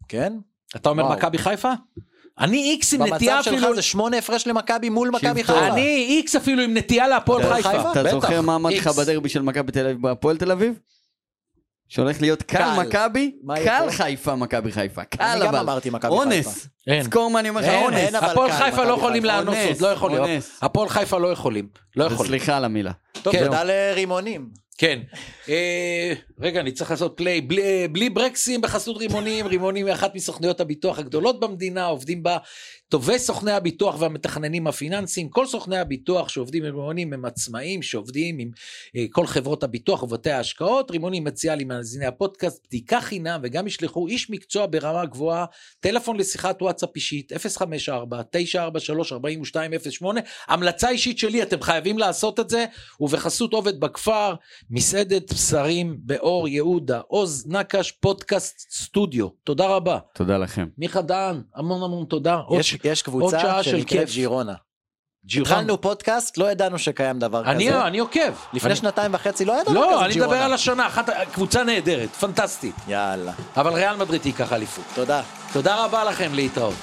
[0.09, 0.33] כן?
[0.77, 1.13] אתה אומר.
[1.13, 1.73] מכבי חיפה?
[2.41, 3.67] אני איקס עם נטייה במצב אפילו...
[3.67, 5.45] שלך זה שמונה הפרש למכבי מול מכבי.
[5.45, 5.67] חיפה.
[5.67, 7.93] אני איקס אפילו עם נטייה להפועל הפועל חיפה.
[7.93, 8.87] אתה זוכר מה אמרתי לך.
[8.87, 10.79] בדרבי של מכבי תל אביב בהפועל תל אביב?
[11.89, 12.81] שהולך להיות קל.
[12.81, 13.33] מכבי,
[13.65, 13.91] קל פה?
[13.93, 15.05] חיפה מכבי חיפה.
[15.05, 15.59] קל אני גם אבל.
[15.59, 16.47] אמרתי מכבי אונס.
[16.47, 16.69] חיפה.
[16.87, 17.03] אין.
[17.03, 18.15] זכור מה אני אומר לך, אונס.
[18.15, 19.25] אבל הפועל חיפה לא יכולים.
[19.25, 20.19] לאנוס אונס, עוד, לא יכולים.
[20.19, 20.59] אונס.
[20.63, 21.69] הפועל חיפה לא יכולים.
[21.97, 22.27] לא יכולים.
[22.27, 22.93] סליחה על המילה.
[23.23, 23.45] טוב, כן.
[23.45, 24.49] תודה לרימונים.
[24.79, 25.01] כן.
[25.49, 27.41] אה, רגע, אני צריך לעשות פליי.
[27.41, 29.47] בלי, אה, בלי ברקסים בחסות רימונים.
[29.47, 32.37] רימונים היא אחת מסוכנויות הביטוח הגדולות במדינה, עובדים בה
[32.89, 35.29] טובי סוכני הביטוח והמתכננים הפיננסיים.
[35.29, 38.51] כל סוכני הביטוח שעובדים עם רימונים הם עצמאים שעובדים עם
[38.97, 40.91] אה, כל חברות הביטוח ובתי ההשקעות.
[40.91, 45.45] רימונים מציעה למאזיני הפודקאסט בדיקה חינם וגם ישלחו איש מקצוע ברמה גבוהה,
[45.81, 47.37] טלפון לשיחת וואטסאפ אישית 054-943-4208.
[50.49, 52.65] המלצה אישית שלי, אתם חייבים לעשות את זה,
[53.01, 54.35] ובחסות עובד בכפר,
[54.71, 59.29] מסעדת בשרים באור יהודה, עוז נקש פודקאסט סטודיו.
[59.45, 59.99] תודה רבה.
[60.15, 60.67] תודה לכם.
[60.79, 62.41] מיכה דהן, המון המון תודה.
[62.61, 64.55] יש- יש קבוצה שנקראת ג'ירונה.
[65.25, 65.51] ג'ירונה.
[65.51, 67.77] התחלנו פודקאסט, לא ידענו שקיים דבר אני, כזה.
[67.77, 68.33] לא, אני עוקב.
[68.53, 68.77] לפני אני...
[68.77, 70.01] שנתיים וחצי לא ידענו לא, כזה ג'ירונה.
[70.01, 72.75] לא, אני מדבר על השנה, אחת, קבוצה נהדרת, פנטסטית.
[72.89, 73.33] יאללה.
[73.57, 74.85] אבל ריאל מדריד תיקח אליפות.
[74.95, 75.23] תודה.
[75.53, 76.75] תודה רבה לכם, להתראות.